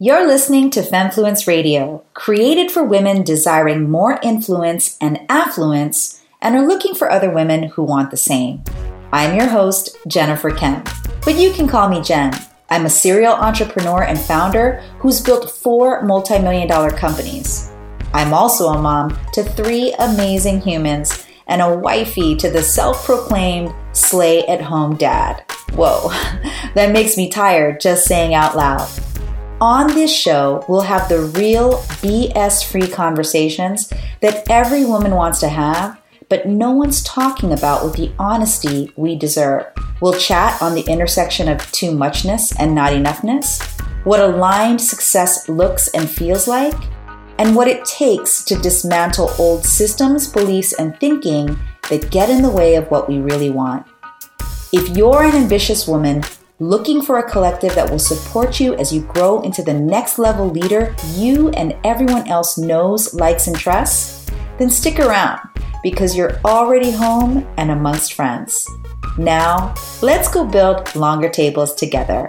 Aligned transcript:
You're 0.00 0.28
listening 0.28 0.70
to 0.70 0.82
Femmefluence 0.82 1.48
Radio, 1.48 2.04
created 2.14 2.70
for 2.70 2.84
women 2.84 3.24
desiring 3.24 3.90
more 3.90 4.20
influence 4.22 4.96
and 5.00 5.18
affluence 5.28 6.22
and 6.40 6.54
are 6.54 6.64
looking 6.64 6.94
for 6.94 7.10
other 7.10 7.32
women 7.32 7.64
who 7.64 7.82
want 7.82 8.12
the 8.12 8.16
same. 8.16 8.62
I'm 9.12 9.36
your 9.36 9.48
host, 9.48 9.98
Jennifer 10.06 10.52
Kem, 10.52 10.84
but 11.24 11.34
you 11.36 11.52
can 11.52 11.66
call 11.66 11.88
me 11.88 12.00
Jen. 12.00 12.32
I'm 12.70 12.86
a 12.86 12.90
serial 12.90 13.32
entrepreneur 13.32 14.04
and 14.04 14.20
founder 14.20 14.84
who's 15.00 15.20
built 15.20 15.50
four 15.50 16.02
multi 16.02 16.38
million 16.38 16.68
dollar 16.68 16.92
companies. 16.92 17.72
I'm 18.14 18.32
also 18.32 18.68
a 18.68 18.80
mom 18.80 19.18
to 19.32 19.42
three 19.42 19.94
amazing 19.98 20.60
humans 20.60 21.26
and 21.48 21.60
a 21.60 21.76
wifey 21.76 22.36
to 22.36 22.48
the 22.48 22.62
self 22.62 23.04
proclaimed 23.04 23.74
slay 23.90 24.46
at 24.46 24.62
home 24.62 24.96
dad. 24.96 25.42
Whoa, 25.72 26.10
that 26.74 26.92
makes 26.92 27.16
me 27.16 27.28
tired 27.28 27.80
just 27.80 28.06
saying 28.06 28.32
out 28.32 28.56
loud. 28.56 28.88
On 29.60 29.88
this 29.88 30.14
show, 30.14 30.64
we'll 30.68 30.82
have 30.82 31.08
the 31.08 31.20
real 31.20 31.78
BS 32.00 32.64
free 32.64 32.86
conversations 32.86 33.92
that 34.20 34.48
every 34.48 34.84
woman 34.84 35.16
wants 35.16 35.40
to 35.40 35.48
have, 35.48 36.00
but 36.28 36.46
no 36.46 36.70
one's 36.70 37.02
talking 37.02 37.52
about 37.52 37.84
with 37.84 37.94
the 37.94 38.12
honesty 38.20 38.92
we 38.94 39.16
deserve. 39.16 39.66
We'll 40.00 40.12
chat 40.12 40.62
on 40.62 40.76
the 40.76 40.82
intersection 40.82 41.48
of 41.48 41.72
too 41.72 41.90
muchness 41.90 42.54
and 42.56 42.72
not 42.72 42.92
enoughness, 42.92 43.60
what 44.04 44.20
aligned 44.20 44.80
success 44.80 45.48
looks 45.48 45.88
and 45.88 46.08
feels 46.08 46.46
like, 46.46 46.76
and 47.38 47.56
what 47.56 47.66
it 47.66 47.84
takes 47.84 48.44
to 48.44 48.54
dismantle 48.60 49.32
old 49.40 49.64
systems, 49.64 50.28
beliefs, 50.28 50.72
and 50.74 50.96
thinking 51.00 51.58
that 51.90 52.12
get 52.12 52.30
in 52.30 52.42
the 52.42 52.50
way 52.50 52.76
of 52.76 52.88
what 52.92 53.08
we 53.08 53.18
really 53.18 53.50
want. 53.50 53.84
If 54.72 54.96
you're 54.96 55.24
an 55.24 55.34
ambitious 55.34 55.88
woman 55.88 56.22
looking 56.60 57.00
for 57.00 57.18
a 57.18 57.30
collective 57.30 57.72
that 57.76 57.88
will 57.88 58.00
support 58.00 58.58
you 58.58 58.74
as 58.74 58.92
you 58.92 59.00
grow 59.02 59.40
into 59.42 59.62
the 59.62 59.72
next 59.72 60.18
level 60.18 60.50
leader 60.50 60.94
you 61.14 61.50
and 61.50 61.76
everyone 61.84 62.26
else 62.26 62.58
knows, 62.58 63.14
likes, 63.14 63.46
and 63.46 63.56
trusts, 63.56 64.28
then 64.58 64.68
stick 64.68 64.98
around 64.98 65.38
because 65.84 66.16
you're 66.16 66.40
already 66.44 66.90
home 66.90 67.46
and 67.58 67.70
amongst 67.70 68.14
friends. 68.14 68.68
Now, 69.16 69.72
let's 70.02 70.28
go 70.28 70.44
build 70.44 70.94
longer 70.96 71.28
tables 71.28 71.74
together. 71.76 72.28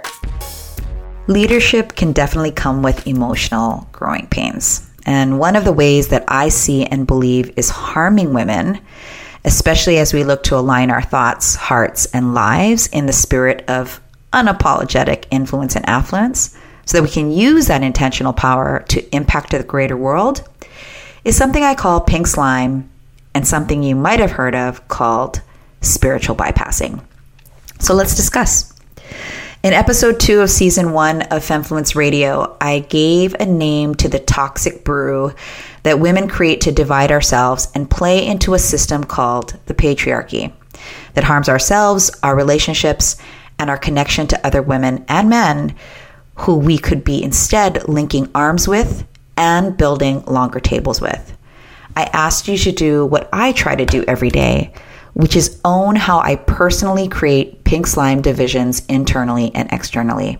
Leadership 1.26 1.96
can 1.96 2.12
definitely 2.12 2.52
come 2.52 2.82
with 2.82 3.08
emotional 3.08 3.88
growing 3.90 4.28
pains. 4.28 4.88
And 5.06 5.40
one 5.40 5.56
of 5.56 5.64
the 5.64 5.72
ways 5.72 6.08
that 6.08 6.24
I 6.28 6.50
see 6.50 6.86
and 6.86 7.06
believe 7.06 7.52
is 7.56 7.68
harming 7.68 8.32
women 8.32 8.80
especially 9.42 9.96
as 9.96 10.12
we 10.12 10.22
look 10.22 10.42
to 10.42 10.54
align 10.54 10.90
our 10.90 11.00
thoughts, 11.00 11.54
hearts, 11.54 12.04
and 12.12 12.34
lives 12.34 12.88
in 12.88 13.06
the 13.06 13.12
spirit 13.14 13.64
of 13.70 13.98
unapologetic 14.32 15.24
influence 15.30 15.76
and 15.76 15.88
affluence 15.88 16.56
so 16.84 16.96
that 16.96 17.02
we 17.02 17.10
can 17.10 17.30
use 17.30 17.66
that 17.66 17.82
intentional 17.82 18.32
power 18.32 18.84
to 18.88 19.14
impact 19.14 19.50
the 19.50 19.62
greater 19.62 19.96
world 19.96 20.48
is 21.24 21.36
something 21.36 21.62
I 21.62 21.74
call 21.74 22.00
pink 22.00 22.26
slime 22.26 22.90
and 23.34 23.46
something 23.46 23.82
you 23.82 23.94
might 23.94 24.20
have 24.20 24.32
heard 24.32 24.54
of 24.54 24.88
called 24.88 25.40
spiritual 25.80 26.36
bypassing. 26.36 27.02
So 27.78 27.94
let's 27.94 28.14
discuss. 28.14 28.72
In 29.62 29.74
episode 29.74 30.18
two 30.18 30.40
of 30.40 30.50
season 30.50 30.92
one 30.92 31.22
of 31.22 31.46
Femmefluence 31.46 31.94
Radio, 31.94 32.56
I 32.60 32.78
gave 32.78 33.34
a 33.34 33.44
name 33.44 33.94
to 33.96 34.08
the 34.08 34.18
toxic 34.18 34.84
brew 34.84 35.34
that 35.82 36.00
women 36.00 36.28
create 36.28 36.62
to 36.62 36.72
divide 36.72 37.12
ourselves 37.12 37.68
and 37.74 37.90
play 37.90 38.26
into 38.26 38.54
a 38.54 38.58
system 38.58 39.04
called 39.04 39.58
the 39.66 39.74
patriarchy 39.74 40.52
that 41.12 41.24
harms 41.24 41.48
ourselves, 41.48 42.10
our 42.22 42.34
relationships, 42.34 43.16
and 43.60 43.68
our 43.68 43.78
connection 43.78 44.26
to 44.26 44.46
other 44.46 44.62
women 44.62 45.04
and 45.06 45.28
men 45.28 45.76
who 46.36 46.56
we 46.56 46.78
could 46.78 47.04
be 47.04 47.22
instead 47.22 47.86
linking 47.86 48.28
arms 48.34 48.66
with 48.66 49.06
and 49.36 49.76
building 49.76 50.24
longer 50.24 50.58
tables 50.58 51.00
with. 51.00 51.36
I 51.94 52.04
asked 52.04 52.48
you 52.48 52.56
to 52.56 52.72
do 52.72 53.04
what 53.04 53.28
I 53.32 53.52
try 53.52 53.76
to 53.76 53.84
do 53.84 54.02
every 54.08 54.30
day, 54.30 54.72
which 55.12 55.36
is 55.36 55.60
own 55.62 55.94
how 55.94 56.20
I 56.20 56.36
personally 56.36 57.06
create 57.06 57.62
pink 57.64 57.86
slime 57.86 58.22
divisions 58.22 58.84
internally 58.86 59.54
and 59.54 59.70
externally. 59.70 60.38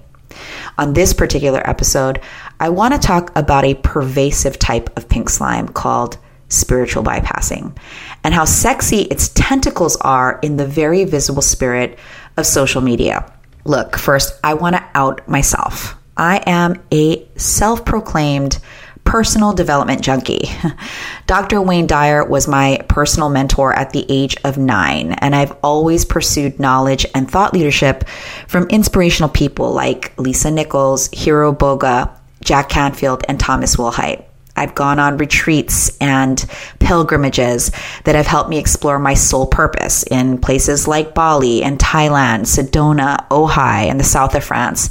On 0.78 0.94
this 0.94 1.12
particular 1.12 1.60
episode, 1.68 2.20
I 2.58 2.70
want 2.70 2.94
to 2.94 3.06
talk 3.06 3.36
about 3.36 3.64
a 3.64 3.74
pervasive 3.74 4.58
type 4.58 4.96
of 4.96 5.08
pink 5.10 5.28
slime 5.28 5.68
called 5.68 6.16
spiritual 6.50 7.02
bypassing 7.02 7.74
and 8.22 8.34
how 8.34 8.44
sexy 8.44 9.02
its 9.02 9.28
tentacles 9.28 9.96
are 9.96 10.38
in 10.42 10.56
the 10.56 10.66
very 10.66 11.04
visible 11.04 11.42
spirit 11.42 11.98
of 12.36 12.46
social 12.46 12.82
media. 12.82 13.32
Look, 13.64 13.96
first, 13.96 14.38
I 14.44 14.54
want 14.54 14.76
to 14.76 14.84
out 14.94 15.26
myself. 15.28 15.96
I 16.16 16.42
am 16.46 16.82
a 16.92 17.26
self 17.36 17.84
proclaimed 17.84 18.58
personal 19.04 19.52
development 19.52 20.02
junkie. 20.02 20.48
Dr. 21.26 21.60
Wayne 21.60 21.86
Dyer 21.86 22.24
was 22.24 22.46
my 22.46 22.84
personal 22.88 23.28
mentor 23.28 23.72
at 23.72 23.90
the 23.90 24.06
age 24.08 24.36
of 24.44 24.58
nine, 24.58 25.12
and 25.12 25.34
I've 25.34 25.56
always 25.62 26.04
pursued 26.04 26.60
knowledge 26.60 27.06
and 27.14 27.30
thought 27.30 27.54
leadership 27.54 28.08
from 28.46 28.68
inspirational 28.68 29.30
people 29.30 29.72
like 29.72 30.18
Lisa 30.18 30.50
Nichols, 30.50 31.08
Hiro 31.12 31.52
Boga, 31.52 32.10
Jack 32.44 32.68
Canfield, 32.68 33.24
and 33.28 33.40
Thomas 33.40 33.76
Wilhite. 33.76 34.24
I've 34.60 34.74
gone 34.74 34.98
on 34.98 35.16
retreats 35.16 35.96
and 36.02 36.44
pilgrimages 36.80 37.72
that 38.04 38.14
have 38.14 38.26
helped 38.26 38.50
me 38.50 38.58
explore 38.58 38.98
my 38.98 39.14
soul 39.14 39.46
purpose 39.46 40.02
in 40.04 40.36
places 40.36 40.86
like 40.86 41.14
Bali 41.14 41.62
and 41.62 41.78
Thailand, 41.78 42.42
Sedona, 42.42 43.26
Ojai, 43.28 43.88
and 43.88 43.98
the 43.98 44.04
south 44.04 44.34
of 44.34 44.44
France, 44.44 44.90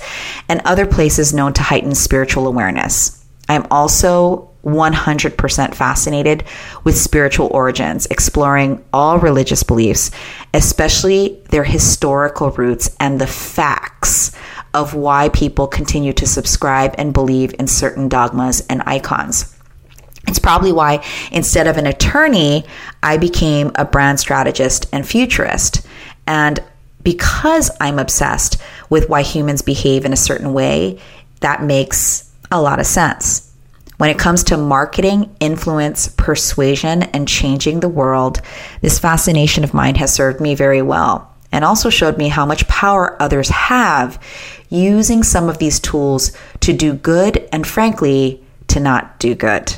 and 0.50 0.60
other 0.66 0.88
places 0.88 1.36
known 1.36 1.54
to 1.54 1.62
heighten 1.62 1.94
spiritual 1.94 2.48
awareness. 2.48 3.24
I'm 3.48 3.68
also 3.70 4.50
100% 4.66 5.76
fascinated 5.76 6.44
with 6.84 6.98
spiritual 6.98 7.48
origins, 7.48 8.08
exploring 8.08 8.84
all 8.92 9.20
religious 9.20 9.62
beliefs, 9.62 10.10
especially 10.54 11.42
their 11.50 11.64
historical 11.64 12.50
roots 12.52 12.96
and 13.00 13.22
the 13.22 13.28
facts 13.28 14.36
of 14.74 14.96
why 14.96 15.30
people 15.30 15.68
continue 15.68 16.14
to 16.14 16.28
subscribe 16.28 16.96
and 16.98 17.14
believe 17.14 17.54
in 17.60 17.68
certain 17.68 18.10
dogmas 18.10 18.62
and 18.70 18.82
icons. 18.86 19.56
It's 20.30 20.40
probably 20.40 20.72
why 20.72 21.04
instead 21.32 21.68
of 21.68 21.78
an 21.78 21.88
attorney, 21.88 22.64
I 23.02 23.18
became 23.18 23.72
a 23.76 23.84
brand 23.84 24.20
strategist 24.20 24.86
and 24.94 25.06
futurist. 25.06 25.86
And 26.28 26.60
because 27.02 27.72
I'm 27.82 27.98
obsessed 27.98 28.62
with 28.90 29.10
why 29.10 29.24
humans 29.24 29.64
behave 29.64 30.06
in 30.06 30.14
a 30.14 30.18
certain 30.18 30.54
way, 30.54 31.00
that 31.40 31.64
makes 31.64 32.32
a 32.52 32.62
lot 32.62 32.80
of 32.80 32.86
sense. 32.86 33.52
When 33.98 34.12
it 34.12 34.20
comes 34.20 34.44
to 34.46 34.58
marketing, 34.58 35.36
influence, 35.40 36.08
persuasion, 36.10 37.04
and 37.04 37.28
changing 37.28 37.80
the 37.80 37.90
world, 37.90 38.40
this 38.82 39.00
fascination 39.00 39.64
of 39.64 39.74
mine 39.74 39.96
has 39.96 40.14
served 40.14 40.40
me 40.40 40.54
very 40.54 40.82
well 40.84 41.34
and 41.52 41.66
also 41.66 41.90
showed 41.90 42.18
me 42.20 42.30
how 42.30 42.46
much 42.46 42.68
power 42.68 43.22
others 43.22 43.50
have 43.50 44.22
using 44.70 45.24
some 45.24 45.50
of 45.50 45.58
these 45.58 45.80
tools 45.80 46.32
to 46.60 46.72
do 46.72 46.94
good 46.94 47.50
and, 47.52 47.66
frankly, 47.66 48.44
to 48.68 48.80
not 48.80 49.20
do 49.20 49.34
good. 49.34 49.76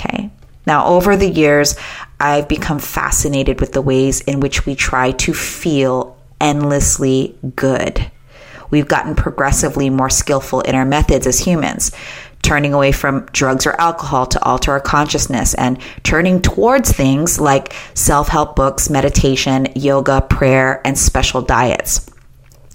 Okay. 0.00 0.30
Now, 0.66 0.86
over 0.86 1.16
the 1.16 1.28
years, 1.28 1.76
I've 2.18 2.48
become 2.48 2.78
fascinated 2.78 3.60
with 3.60 3.72
the 3.72 3.82
ways 3.82 4.20
in 4.22 4.40
which 4.40 4.66
we 4.66 4.74
try 4.74 5.12
to 5.12 5.34
feel 5.34 6.16
endlessly 6.40 7.36
good. 7.56 8.10
We've 8.70 8.88
gotten 8.88 9.14
progressively 9.14 9.90
more 9.90 10.10
skillful 10.10 10.60
in 10.60 10.74
our 10.74 10.84
methods 10.84 11.26
as 11.26 11.40
humans, 11.40 11.90
turning 12.42 12.72
away 12.72 12.92
from 12.92 13.26
drugs 13.32 13.66
or 13.66 13.78
alcohol 13.80 14.26
to 14.26 14.42
alter 14.42 14.72
our 14.72 14.80
consciousness 14.80 15.54
and 15.54 15.78
turning 16.02 16.40
towards 16.40 16.92
things 16.92 17.40
like 17.40 17.74
self 17.94 18.28
help 18.28 18.54
books, 18.54 18.88
meditation, 18.88 19.66
yoga, 19.74 20.20
prayer, 20.20 20.80
and 20.86 20.98
special 20.98 21.42
diets. 21.42 22.08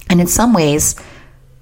And 0.10 0.20
in 0.20 0.28
some 0.28 0.54
ways, 0.54 0.96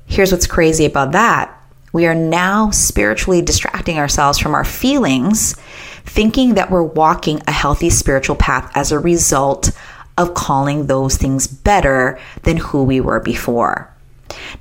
here's 0.07 0.31
what's 0.31 0.47
crazy 0.47 0.85
about 0.85 1.11
that 1.11 1.62
we 1.93 2.07
are 2.07 2.15
now 2.15 2.71
spiritually 2.71 3.41
distracting 3.41 3.99
ourselves 3.99 4.39
from 4.39 4.55
our 4.55 4.65
feelings, 4.65 5.55
thinking 6.05 6.55
that 6.55 6.71
we're 6.71 6.83
walking 6.83 7.41
a 7.47 7.51
healthy 7.51 7.91
spiritual 7.91 8.35
path 8.35 8.69
as 8.75 8.91
a 8.91 8.99
result 8.99 9.71
of 10.17 10.33
calling 10.33 10.87
those 10.87 11.17
things 11.17 11.47
better 11.47 12.19
than 12.41 12.57
who 12.57 12.83
we 12.83 12.99
were 12.99 13.19
before. 13.19 13.89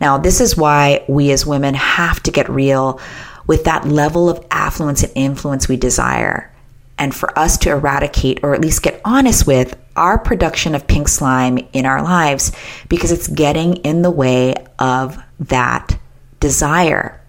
Now, 0.00 0.18
this 0.18 0.40
is 0.40 0.56
why 0.56 1.04
we 1.08 1.32
as 1.32 1.46
women 1.46 1.74
have 1.74 2.22
to 2.24 2.30
get 2.30 2.50
real 2.50 3.00
with 3.46 3.64
that 3.64 3.86
level 3.86 4.28
of 4.28 4.44
affluence 4.50 5.02
and 5.02 5.12
influence 5.14 5.68
we 5.68 5.76
desire. 5.76 6.52
And 6.98 7.14
for 7.14 7.36
us 7.38 7.56
to 7.58 7.70
eradicate, 7.70 8.40
or 8.42 8.54
at 8.54 8.60
least 8.60 8.82
get 8.82 9.00
honest 9.04 9.46
with, 9.46 9.78
our 9.96 10.18
production 10.18 10.74
of 10.74 10.86
pink 10.86 11.08
slime 11.08 11.58
in 11.72 11.86
our 11.86 12.02
lives 12.02 12.52
because 12.88 13.10
it's 13.10 13.28
getting 13.28 13.76
in 13.76 14.02
the 14.02 14.10
way 14.10 14.54
of 14.78 15.22
that 15.40 15.98
desire. 16.40 17.21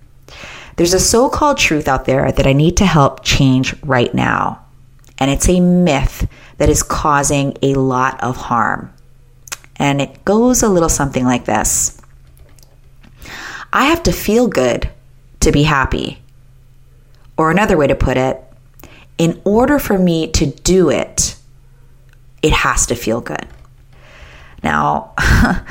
There's 0.76 0.94
a 0.94 1.00
so 1.00 1.30
called 1.30 1.58
truth 1.58 1.88
out 1.88 2.06
there 2.06 2.32
that 2.32 2.48
I 2.48 2.54
need 2.54 2.78
to 2.78 2.86
help 2.86 3.24
change 3.24 3.76
right 3.84 4.14
now. 4.14 4.66
And 5.20 5.30
it's 5.30 5.48
a 5.48 5.60
myth 5.60 6.28
that 6.58 6.70
is 6.70 6.84
causing 6.84 7.58
a 7.62 7.76
lot 7.76 8.22
of 8.24 8.36
harm. 8.36 8.92
And 9.78 10.02
it 10.02 10.26
goes 10.26 10.64
a 10.64 10.70
little 10.70 10.90
something 10.90 11.26
like 11.26 11.46
this 11.46 12.00
I 13.72 13.86
have 13.86 14.04
to 14.04 14.12
feel 14.12 14.48
good 14.48 14.90
to 15.42 15.52
be 15.52 15.64
happy. 15.64 16.22
Or 17.38 17.50
another 17.50 17.78
way 17.78 17.88
to 17.88 17.96
put 17.96 18.18
it, 18.18 18.44
in 19.18 19.42
order 19.44 19.80
for 19.80 19.98
me 19.98 20.28
to 20.32 20.46
do 20.46 20.90
it, 20.90 21.36
it 22.42 22.52
has 22.52 22.86
to 22.88 22.96
feel 22.96 23.22
good. 23.22 23.48
Now, 24.64 25.14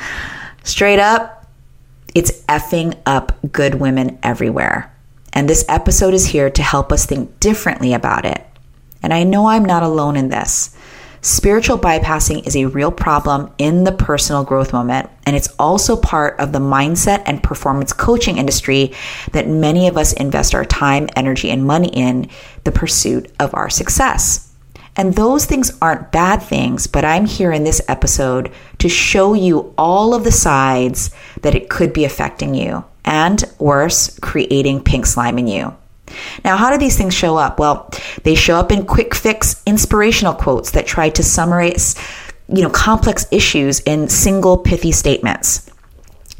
straight 0.63 0.99
up, 0.99 1.47
it's 2.13 2.43
effing 2.43 2.95
up 3.05 3.37
good 3.51 3.75
women 3.75 4.19
everywhere. 4.21 4.92
And 5.33 5.49
this 5.49 5.65
episode 5.67 6.13
is 6.13 6.27
here 6.27 6.49
to 6.51 6.63
help 6.63 6.91
us 6.91 7.05
think 7.05 7.39
differently 7.39 7.93
about 7.93 8.25
it. 8.25 8.45
And 9.01 9.13
I 9.13 9.23
know 9.23 9.47
I'm 9.47 9.65
not 9.65 9.83
alone 9.83 10.15
in 10.15 10.29
this. 10.29 10.75
Spiritual 11.21 11.79
bypassing 11.79 12.45
is 12.45 12.55
a 12.55 12.65
real 12.65 12.91
problem 12.91 13.49
in 13.57 13.85
the 13.85 13.93
personal 13.93 14.43
growth 14.43 14.73
moment, 14.73 15.09
and 15.25 15.37
it's 15.37 15.47
also 15.57 15.95
part 15.95 16.37
of 16.37 16.51
the 16.51 16.59
mindset 16.59 17.23
and 17.25 17.41
performance 17.41 17.93
coaching 17.93 18.37
industry 18.37 18.93
that 19.31 19.47
many 19.47 19.87
of 19.87 19.97
us 19.97 20.11
invest 20.13 20.53
our 20.53 20.65
time, 20.65 21.07
energy, 21.15 21.49
and 21.49 21.65
money 21.65 21.87
in 21.87 22.29
the 22.65 22.73
pursuit 22.73 23.31
of 23.39 23.55
our 23.55 23.69
success. 23.69 24.53
And 24.97 25.15
those 25.15 25.45
things 25.45 25.75
aren't 25.81 26.11
bad 26.11 26.43
things, 26.43 26.87
but 26.87 27.05
I'm 27.05 27.25
here 27.25 27.53
in 27.53 27.63
this 27.63 27.81
episode 27.87 28.51
to 28.79 28.89
show 28.89 29.33
you 29.33 29.73
all 29.77 30.13
of 30.13 30.25
the 30.25 30.31
sides 30.31 31.09
that 31.41 31.55
it 31.55 31.69
could 31.69 31.93
be 31.93 32.03
affecting 32.03 32.53
you, 32.53 32.83
and 33.05 33.43
worse, 33.59 34.17
creating 34.19 34.83
pink 34.83 35.05
slime 35.05 35.37
in 35.37 35.47
you. 35.47 35.75
Now, 36.43 36.57
how 36.57 36.71
do 36.71 36.77
these 36.77 36.97
things 36.97 37.13
show 37.13 37.37
up? 37.37 37.59
Well, 37.59 37.89
they 38.23 38.35
show 38.35 38.57
up 38.57 38.71
in 38.71 38.85
quick 38.85 39.15
fix 39.15 39.61
inspirational 39.65 40.33
quotes 40.33 40.71
that 40.71 40.85
try 40.85 41.09
to 41.09 41.23
summarize, 41.23 41.95
you 42.47 42.61
know, 42.61 42.69
complex 42.69 43.25
issues 43.31 43.79
in 43.81 44.09
single 44.09 44.57
pithy 44.57 44.91
statements. 44.91 45.69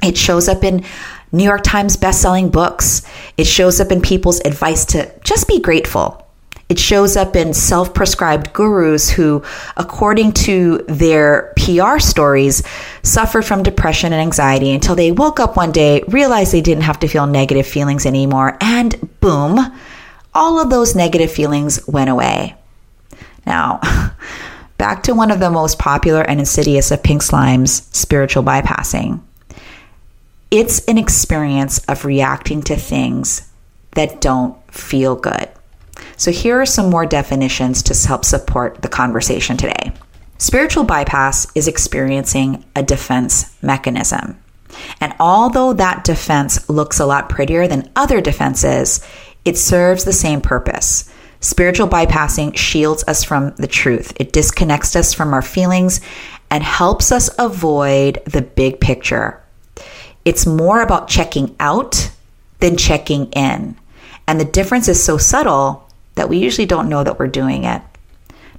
It 0.04 0.18
shows 0.18 0.48
up 0.48 0.64
in 0.64 0.84
New 1.32 1.44
York 1.44 1.64
Times 1.64 1.98
best-selling 1.98 2.50
books. 2.50 3.02
It 3.38 3.48
shows 3.48 3.80
up 3.80 3.92
in 3.92 4.02
people's 4.02 4.42
advice 4.42 4.86
to 4.88 5.12
just 5.24 5.48
be 5.48 5.60
grateful. 5.60 6.23
It 6.70 6.80
shows 6.80 7.16
up 7.18 7.36
in 7.36 7.54
self 7.54 7.94
prescribed 7.94 8.54
gurus 8.54 9.10
who, 9.10 9.44
according 9.78 10.32
to 10.34 10.80
their 10.88 11.54
PR 11.58 12.00
stories, 12.00 12.64
suffered 13.04 13.44
from 13.44 13.64
depression 13.64 14.14
and 14.14 14.22
anxiety 14.22 14.72
until 14.72 14.96
they 14.96 15.12
woke 15.12 15.40
up 15.40 15.56
one 15.56 15.72
day, 15.72 16.04
realized 16.08 16.52
they 16.52 16.62
didn't 16.62 16.84
have 16.84 17.00
to 17.02 17.08
feel 17.08 17.28
negative 17.28 17.68
feelings 17.68 18.06
anymore, 18.06 18.58
and 18.62 19.10
boom, 19.20 19.60
all 20.34 20.60
of 20.60 20.70
those 20.70 20.96
negative 20.96 21.32
feelings 21.32 21.86
went 21.88 22.10
away. 22.10 22.56
Now, 23.46 23.80
back 24.78 25.04
to 25.04 25.14
one 25.14 25.32
of 25.32 25.40
the 25.40 25.50
most 25.50 25.78
popular 25.78 26.22
and 26.22 26.40
insidious 26.40 26.92
of 26.92 27.04
pink 27.04 27.22
slimes 27.22 27.94
spiritual 27.94 28.44
bypassing. 28.44 29.22
It's 30.50 30.84
an 30.86 30.98
experience 30.98 31.80
of 31.86 32.06
reacting 32.06 32.62
to 32.64 32.76
things 32.76 33.50
that 33.92 34.22
don't 34.22 34.56
feel 34.72 35.16
good. 35.16 35.50
So, 36.18 36.32
here 36.32 36.60
are 36.62 36.66
some 36.66 36.90
more 36.90 37.06
definitions 37.06 37.82
to 37.84 38.08
help 38.08 38.26
support 38.26 38.82
the 38.82 38.88
conversation 38.88 39.58
today. 39.58 39.94
Spiritual 40.38 40.84
bypass 40.84 41.48
is 41.56 41.68
experiencing 41.68 42.66
a 42.76 42.84
defense 42.84 43.56
mechanism. 43.62 44.38
And 45.00 45.14
although 45.20 45.74
that 45.74 46.04
defense 46.04 46.70
looks 46.70 47.00
a 47.00 47.06
lot 47.06 47.30
prettier 47.30 47.68
than 47.68 47.92
other 47.96 48.22
defenses, 48.22 49.06
it 49.46 49.58
serves 49.58 50.04
the 50.04 50.14
same 50.14 50.42
purpose. 50.42 51.10
Spiritual 51.40 51.88
bypassing 51.88 52.58
shields 52.58 53.04
us 53.08 53.24
from 53.24 53.54
the 53.56 53.68
truth, 53.68 54.14
it 54.18 54.32
disconnects 54.32 54.96
us 54.96 55.14
from 55.14 55.34
our 55.34 55.42
feelings 55.42 56.00
and 56.50 56.64
helps 56.64 57.12
us 57.12 57.30
avoid 57.38 58.22
the 58.26 58.42
big 58.42 58.80
picture. 58.80 59.42
It's 60.24 60.46
more 60.46 60.82
about 60.82 61.10
checking 61.10 61.56
out 61.60 62.12
than 62.60 62.78
checking 62.78 63.30
in. 63.32 63.78
And 64.26 64.40
the 64.40 64.46
difference 64.46 64.88
is 64.88 65.04
so 65.04 65.18
subtle 65.18 65.83
that 66.16 66.30
we 66.30 66.38
usually 66.38 66.66
don't 66.66 66.90
know 66.90 67.04
that 67.04 67.20
we're 67.20 67.28
doing 67.28 67.64
it. 67.64 67.82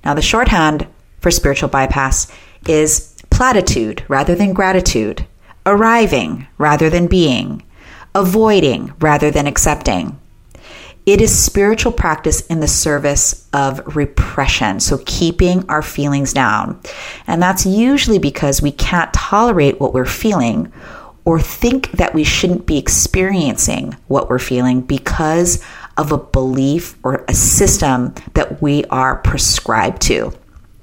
Now, 0.05 0.15
the 0.15 0.23
shorthand 0.23 0.87
for 1.21 1.31
spiritual 1.31 1.69
bypass 1.69 2.31
is 2.67 3.15
platitude 3.31 4.05
rather 4.09 4.35
than 4.35 4.53
gratitude, 4.53 5.27
arriving 5.67 6.47
rather 6.59 6.91
than 6.91 7.07
being, 7.07 7.63
avoiding 8.15 8.93
rather 9.01 9.31
than 9.31 9.47
accepting. 9.47 10.19
It 11.07 11.21
is 11.21 11.39
spiritual 11.39 11.93
practice 11.93 12.47
in 12.47 12.61
the 12.61 12.69
service 12.69 13.47
of 13.53 13.95
repression, 13.95 14.81
so 14.81 14.99
keeping 15.05 15.69
our 15.69 15.83
feelings 15.83 16.33
down. 16.33 16.81
And 17.27 17.43
that's 17.43 17.67
usually 17.67 18.19
because 18.19 18.63
we 18.63 18.73
can't 18.73 19.13
tolerate 19.13 19.81
what 19.81 19.93
we're 19.93 20.07
feeling 20.07 20.73
or 21.27 21.39
think 21.41 21.91
that 21.93 22.15
we 22.15 22.25
shouldn't 22.25 22.65
be 22.65 22.79
experiencing 22.79 23.97
what 24.09 24.31
we're 24.31 24.39
feeling 24.39 24.81
because 24.81 25.63
of 25.97 26.13
a 26.13 26.19
belief 26.19 26.97
or 27.03 27.25
a 27.29 27.35
system 27.35 28.15
that 28.35 28.61
we 28.61 28.85
are 28.87 29.17
prescribed 29.17 30.03
to. 30.03 30.33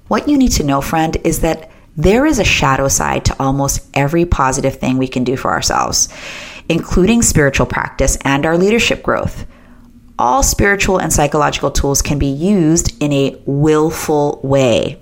What 0.08 0.28
you 0.28 0.38
need 0.38 0.52
to 0.54 0.64
know, 0.64 0.82
friend, 0.82 1.18
is 1.24 1.40
that 1.42 1.72
there 1.98 2.26
is 2.26 2.40
a 2.40 2.44
shadow 2.44 2.88
side 2.88 3.26
to 3.26 3.36
almost 3.40 3.88
every 3.94 4.26
positive 4.26 4.76
thing 4.76 4.98
we 4.98 5.08
can 5.08 5.24
do 5.24 5.36
for 5.36 5.52
ourselves, 5.52 6.10
including 6.70 7.22
spiritual 7.22 7.66
practice 7.66 8.18
and 8.24 8.46
our 8.46 8.58
leadership 8.58 9.04
growth. 9.04 9.46
All 10.18 10.44
spiritual 10.44 11.00
and 11.00 11.12
psychological 11.12 11.72
tools 11.72 12.02
can 12.02 12.20
be 12.20 12.28
used 12.28 13.02
in 13.02 13.12
a 13.12 13.42
willful 13.46 14.40
way. 14.44 15.00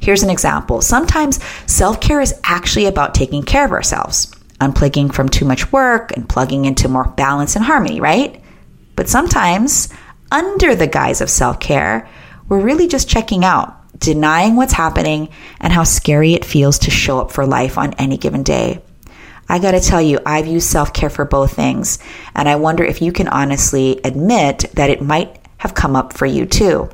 Here's 0.00 0.22
an 0.22 0.30
example. 0.30 0.80
Sometimes 0.80 1.42
self 1.66 2.00
care 2.00 2.20
is 2.20 2.38
actually 2.44 2.86
about 2.86 3.14
taking 3.14 3.42
care 3.42 3.64
of 3.64 3.72
ourselves, 3.72 4.32
unplugging 4.60 5.12
from 5.12 5.28
too 5.28 5.44
much 5.44 5.72
work 5.72 6.12
and 6.16 6.28
plugging 6.28 6.64
into 6.64 6.88
more 6.88 7.08
balance 7.08 7.56
and 7.56 7.64
harmony, 7.64 8.00
right? 8.00 8.39
But 9.00 9.08
sometimes, 9.08 9.88
under 10.30 10.74
the 10.74 10.86
guise 10.86 11.22
of 11.22 11.30
self 11.30 11.58
care, 11.58 12.06
we're 12.50 12.60
really 12.60 12.86
just 12.86 13.08
checking 13.08 13.46
out, 13.46 13.98
denying 13.98 14.56
what's 14.56 14.74
happening 14.74 15.30
and 15.58 15.72
how 15.72 15.84
scary 15.84 16.34
it 16.34 16.44
feels 16.44 16.80
to 16.80 16.90
show 16.90 17.18
up 17.18 17.30
for 17.30 17.46
life 17.46 17.78
on 17.78 17.94
any 17.94 18.18
given 18.18 18.42
day. 18.42 18.82
I 19.48 19.58
gotta 19.58 19.80
tell 19.80 20.02
you, 20.02 20.18
I've 20.26 20.46
used 20.46 20.68
self 20.68 20.92
care 20.92 21.08
for 21.08 21.24
both 21.24 21.54
things, 21.54 21.98
and 22.34 22.46
I 22.46 22.56
wonder 22.56 22.84
if 22.84 23.00
you 23.00 23.10
can 23.10 23.26
honestly 23.28 23.98
admit 24.04 24.66
that 24.74 24.90
it 24.90 25.00
might 25.00 25.38
have 25.56 25.72
come 25.72 25.96
up 25.96 26.12
for 26.12 26.26
you 26.26 26.44
too. 26.44 26.90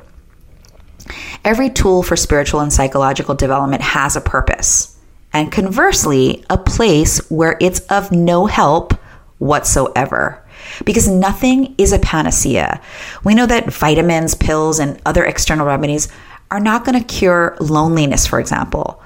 Every 1.43 1.69
tool 1.69 2.03
for 2.03 2.15
spiritual 2.15 2.61
and 2.61 2.71
psychological 2.71 3.35
development 3.35 3.81
has 3.81 4.15
a 4.15 4.21
purpose, 4.21 4.97
and 5.33 5.51
conversely, 5.51 6.45
a 6.49 6.57
place 6.57 7.29
where 7.29 7.57
it's 7.59 7.81
of 7.89 8.13
no 8.13 8.45
help 8.45 8.93
whatsoever 9.39 10.41
because 10.85 11.07
nothing 11.07 11.75
is 11.77 11.91
a 11.93 11.99
panacea. 11.99 12.81
We 13.23 13.35
know 13.35 13.45
that 13.45 13.71
vitamins, 13.71 14.35
pills, 14.35 14.79
and 14.79 15.01
other 15.05 15.25
external 15.25 15.65
remedies 15.65 16.07
are 16.51 16.59
not 16.59 16.85
going 16.85 16.99
to 16.99 17.05
cure 17.05 17.57
loneliness, 17.59 18.25
for 18.25 18.39
example. 18.39 19.01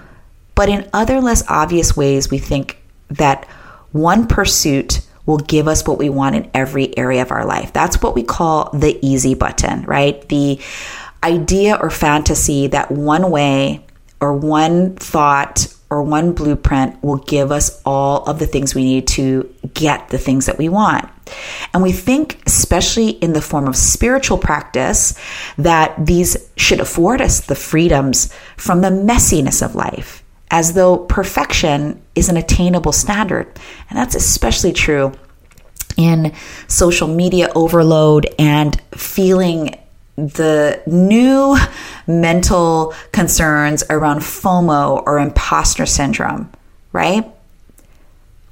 But 0.56 0.70
in 0.70 0.90
other 0.94 1.22
less 1.22 1.44
obvious 1.48 1.96
ways, 1.98 2.30
we 2.30 2.38
think 2.38 2.78
that 3.10 3.46
one 3.92 4.28
pursuit 4.28 5.01
will 5.25 5.38
give 5.38 5.68
us 5.68 5.88
what 5.88 5.98
we 5.98 6.10
want 6.10 6.36
in 6.36 6.50
every 6.54 6.98
area 6.98 7.22
of 7.22 7.32
our 7.32 7.46
life. 7.46 7.74
That's 7.74 8.01
what 8.01 8.16
we 8.16 8.24
call 8.24 8.70
the 8.72 8.98
easy 9.06 9.34
button, 9.34 9.84
right? 9.84 10.28
The 10.30 10.60
idea 11.24 11.78
or 11.80 11.90
fantasy 11.90 12.68
that 12.68 12.92
one 12.92 13.30
way 13.30 13.86
or 14.20 14.34
one 14.36 14.96
thought 14.96 15.74
or 15.90 16.01
one 16.04 16.34
blueprint 16.34 17.04
will 17.04 17.18
give 17.18 17.51
us 17.51 17.82
all 17.86 18.24
of 18.24 18.40
the 18.40 18.48
things 18.48 18.74
we 18.74 18.84
need 18.84 19.08
to 19.08 19.54
get 19.74 20.10
the 20.10 20.18
things 20.18 20.46
that 20.46 20.58
we 20.58 20.70
want. 20.70 21.10
And 21.74 21.84
we 21.84 21.92
think, 21.92 22.42
especially 22.46 23.10
in 23.10 23.34
the 23.34 23.42
form 23.42 23.68
of 23.68 23.76
spiritual 23.76 24.38
practice, 24.38 25.18
that 25.58 25.94
these 26.06 26.50
should 26.58 26.80
afford 26.80 27.22
us 27.22 27.42
the 27.42 27.56
freedoms 27.56 28.34
from 28.58 28.82
the 28.82 28.90
messiness 28.90 29.64
of 29.64 29.76
life, 29.76 30.24
as 30.50 30.74
though 30.74 30.98
perfection 30.98 32.02
is 32.16 32.30
an 32.30 32.38
attainable 32.38 32.92
standard. 32.92 33.48
And 33.90 33.98
that's 33.98 34.16
especially 34.16 34.74
true 34.74 35.14
in 35.98 36.34
social 36.68 37.08
media 37.08 37.52
overload 37.56 38.28
and 38.40 38.80
feeling 38.96 39.78
the 40.16 40.82
new 40.86 41.58
mental 42.08 42.94
concerns 43.12 43.84
around 43.90 44.20
FOMO 44.20 45.04
or 45.06 45.20
imposter 45.20 45.86
syndrome, 45.86 46.52
right? 46.92 47.26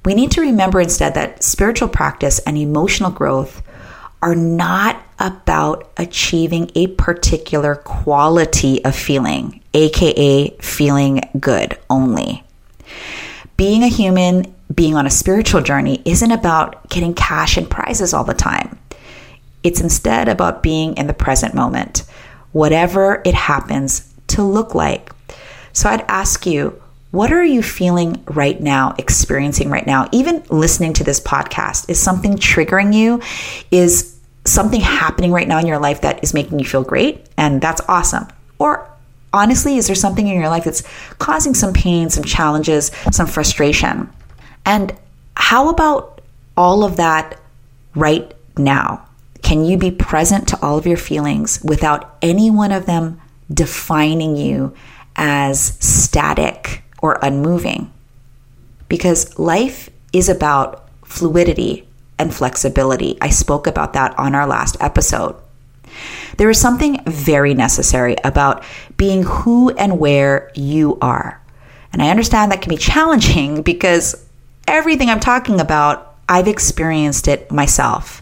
We 0.10 0.16
need 0.16 0.32
to 0.32 0.42
remember 0.42 0.82
instead 0.82 1.14
that 1.14 1.44
spiritual 1.44 1.88
practice 1.88 2.40
and 2.40 2.58
emotional 2.58 3.12
growth 3.12 3.62
are 4.24 4.34
not 4.34 5.00
about 5.20 5.92
achieving 5.98 6.72
a 6.74 6.88
particular 6.88 7.76
quality 7.76 8.84
of 8.84 8.96
feeling, 8.96 9.62
aka 9.76 10.50
feeling 10.62 11.22
good 11.40 11.78
only. 11.92 12.44
Being 13.56 13.84
a 13.84 13.88
human, 13.88 14.52
being 14.74 14.96
on 14.96 15.06
a 15.06 15.12
spiritual 15.12 15.62
journey, 15.62 16.02
isn't 16.06 16.32
about 16.32 16.90
getting 16.90 17.14
cash 17.14 17.56
and 17.56 17.70
prizes 17.70 18.12
all 18.12 18.24
the 18.24 18.34
time. 18.34 18.80
It's 19.62 19.80
instead 19.80 20.28
about 20.28 20.64
being 20.64 20.98
in 20.98 21.06
the 21.06 21.14
present 21.14 21.54
moment, 21.54 22.04
whatever 22.52 23.22
it 23.26 23.36
happens 23.36 24.12
to 24.30 24.42
look 24.42 24.74
like. 24.74 25.12
So 25.72 25.88
I'd 25.88 26.02
ask 26.08 26.48
you, 26.48 26.82
what 27.12 27.32
are 27.34 27.44
you 27.44 27.64
feeling 27.64 28.24
right 28.28 28.60
now, 28.60 28.94
experiencing 28.98 29.70
right 29.70 29.86
now? 29.86 30.08
Even 30.12 30.44
listening 30.50 30.94
to 30.94 31.04
this 31.04 31.20
podcast, 31.20 31.90
is 31.90 32.00
something 32.00 32.36
triggering 32.36 32.94
you? 32.94 33.22
Is 33.72 34.16
something 34.46 34.82
happening 34.82 35.32
right 35.32 35.48
now 35.48 35.60
in 35.60 35.66
your 35.66 35.80
life 35.80 36.02
that 36.02 36.24
is 36.24 36.34
making 36.34 36.60
you 36.60 36.66
feel 36.66 36.84
great? 36.84 37.26
And 37.38 37.62
that's 37.62 37.82
awesome. 37.88 38.28
Or 38.60 38.88
honestly, 39.34 39.78
is 39.78 39.88
there 39.88 39.96
something 39.96 40.28
in 40.28 40.40
your 40.40 40.50
life 40.50 40.66
that's 40.66 40.84
causing 41.18 41.56
some 41.56 41.74
pain, 41.74 42.10
some 42.10 42.24
challenges, 42.24 42.92
some 43.12 43.28
frustration? 43.28 44.10
And 44.66 44.96
how 45.36 45.70
about 45.70 46.22
all 46.56 46.84
of 46.84 46.98
that 46.98 47.40
right 47.96 48.34
now? 48.56 49.06
Can 49.42 49.66
you 49.66 49.78
be 49.78 49.90
present 49.90 50.48
to 50.50 50.60
all 50.62 50.78
of 50.78 50.86
your 50.86 50.98
feelings 50.98 51.64
without 51.64 52.18
any 52.22 52.52
one 52.52 52.72
of 52.72 52.86
them 52.86 53.20
defining 53.52 54.36
you 54.36 54.76
as 55.16 55.76
static 55.80 56.69
or 57.02 57.20
unmoving? 57.22 57.92
Because 58.88 59.38
life 59.38 59.90
is 60.14 60.30
about 60.30 60.90
fluidity 61.06 61.88
and 62.18 62.34
flexibility. 62.34 63.18
I 63.22 63.30
spoke 63.30 63.68
about 63.68 63.94
that 63.94 64.18
on 64.20 64.36
our 64.36 64.46
last 64.46 64.78
episode. 64.80 65.36
There 66.38 66.50
is 66.50 66.60
something 66.60 67.02
very 67.06 67.54
necessary 67.54 68.16
about 68.24 68.64
being 68.98 69.24
who 69.24 69.72
and 69.72 70.00
where 70.00 70.52
you 70.56 70.98
are. 71.02 71.42
And 71.92 72.02
I 72.02 72.10
understand 72.10 72.52
that 72.52 72.62
can 72.62 72.70
be 72.70 72.78
challenging 72.78 73.62
because 73.72 74.26
everything 74.68 75.10
I'm 75.10 75.20
talking 75.20 75.60
about, 75.60 76.16
I've 76.28 76.48
experienced 76.48 77.28
it 77.28 77.52
myself. 77.52 78.22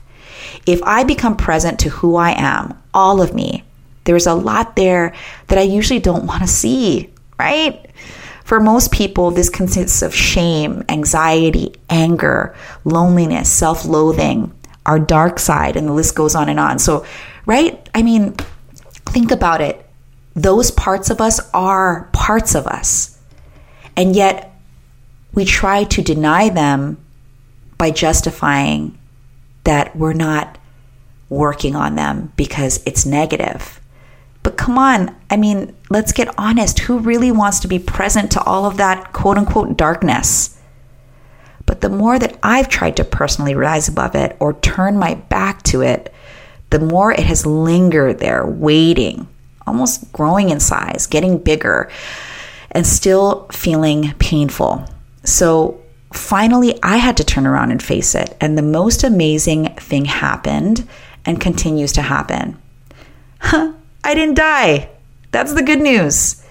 If 0.66 0.82
I 0.84 1.04
become 1.04 1.36
present 1.36 1.80
to 1.82 1.90
who 1.90 2.16
I 2.16 2.32
am, 2.32 2.82
all 2.94 3.22
of 3.22 3.34
me, 3.34 3.64
there's 4.06 4.28
a 4.28 4.34
lot 4.34 4.76
there 4.76 5.14
that 5.48 5.60
I 5.60 5.64
usually 5.64 6.00
don't 6.00 6.26
want 6.26 6.42
to 6.42 6.48
see, 6.48 7.10
right? 7.38 7.86
For 8.48 8.62
most 8.62 8.94
people, 8.94 9.32
this 9.32 9.50
consists 9.50 10.02
of 10.02 10.16
shame, 10.16 10.86
anxiety, 10.88 11.76
anger, 11.90 12.56
loneliness, 12.86 13.52
self 13.52 13.84
loathing, 13.84 14.54
our 14.86 15.00
dark 15.00 15.38
side, 15.38 15.76
and 15.76 15.86
the 15.86 15.92
list 15.92 16.16
goes 16.16 16.34
on 16.34 16.48
and 16.48 16.58
on. 16.58 16.80
So, 16.80 17.06
right? 17.46 17.90
I 17.94 18.04
mean, 18.04 18.38
think 19.08 19.32
about 19.32 19.60
it. 19.60 19.86
Those 20.34 20.72
parts 20.72 21.10
of 21.10 21.20
us 21.20 21.42
are 21.54 22.10
parts 22.14 22.56
of 22.56 22.68
us. 22.68 23.20
And 23.98 24.16
yet, 24.16 24.58
we 25.34 25.44
try 25.44 25.84
to 25.84 26.02
deny 26.02 26.48
them 26.48 27.04
by 27.78 27.92
justifying 27.92 28.98
that 29.66 29.94
we're 29.94 30.14
not 30.14 30.58
working 31.28 31.76
on 31.76 31.96
them 31.96 32.32
because 32.38 32.82
it's 32.86 33.06
negative. 33.06 33.82
But 34.48 34.56
come 34.56 34.78
on, 34.78 35.14
I 35.30 35.36
mean, 35.36 35.76
let's 35.90 36.14
get 36.14 36.34
honest. 36.38 36.80
Who 36.80 37.00
really 37.00 37.34
wants 37.34 37.60
to 37.60 37.68
be 37.68 37.80
present 37.80 38.32
to 38.32 38.44
all 38.44 38.64
of 38.66 38.78
that 38.78 39.12
quote 39.12 39.38
unquote 39.38 39.76
darkness? 39.76 40.58
But 41.66 41.82
the 41.82 41.90
more 41.90 42.18
that 42.18 42.40
I've 42.42 42.70
tried 42.70 42.96
to 42.96 43.04
personally 43.04 43.56
rise 43.56 43.90
above 43.90 44.16
it 44.16 44.38
or 44.40 44.54
turn 44.54 44.98
my 44.98 45.16
back 45.16 45.64
to 45.64 45.82
it, 45.82 46.14
the 46.70 46.80
more 46.80 47.12
it 47.12 47.26
has 47.26 47.46
lingered 47.46 48.20
there, 48.20 48.48
waiting, 48.48 49.28
almost 49.68 50.14
growing 50.14 50.50
in 50.50 50.62
size, 50.62 51.08
getting 51.08 51.40
bigger, 51.40 51.92
and 52.72 52.88
still 52.88 53.50
feeling 53.52 54.14
painful. 54.14 54.88
So 55.26 55.82
finally, 56.14 56.82
I 56.82 56.96
had 56.96 57.18
to 57.18 57.26
turn 57.26 57.46
around 57.46 57.72
and 57.72 57.84
face 57.84 58.16
it. 58.16 58.38
And 58.40 58.58
the 58.58 58.62
most 58.62 59.04
amazing 59.04 59.76
thing 59.76 60.06
happened 60.06 60.88
and 61.26 61.42
continues 61.42 61.92
to 61.92 62.02
happen. 62.02 62.58
Huh, 63.40 63.74
I 64.08 64.14
didn't 64.14 64.36
die. 64.36 64.90
That's 65.32 65.54
the 65.54 65.62
good 65.62 65.82
news. 65.82 66.42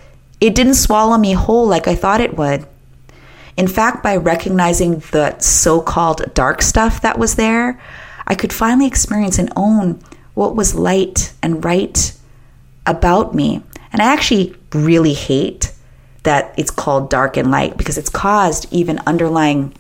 It 0.43 0.55
didn't 0.55 0.75
swallow 0.75 1.17
me 1.17 1.33
whole 1.33 1.67
like 1.67 1.89
I 1.89 1.95
thought 1.95 2.21
it 2.21 2.37
would. 2.37 2.67
In 3.57 3.67
fact, 3.67 4.03
by 4.03 4.17
recognizing 4.17 4.99
the 5.13 5.39
so 5.39 5.81
called 5.81 6.35
dark 6.35 6.61
stuff 6.61 7.01
that 7.01 7.19
was 7.19 7.37
there, 7.37 7.81
I 8.27 8.35
could 8.35 8.53
finally 8.53 8.87
experience 8.87 9.39
and 9.39 9.51
own 9.57 10.03
what 10.35 10.55
was 10.55 10.75
light 10.75 11.33
and 11.43 11.65
right 11.65 12.13
about 12.85 13.35
me. 13.35 13.63
And 13.91 14.03
I 14.03 14.13
actually 14.13 14.55
really 14.75 15.15
hate 15.15 15.73
that 16.25 16.53
it's 16.59 16.71
called 16.71 17.09
dark 17.09 17.39
and 17.39 17.51
light 17.51 17.79
because 17.79 17.97
it's 17.97 18.11
caused 18.11 18.71
even 18.71 19.01
underlying 19.07 19.71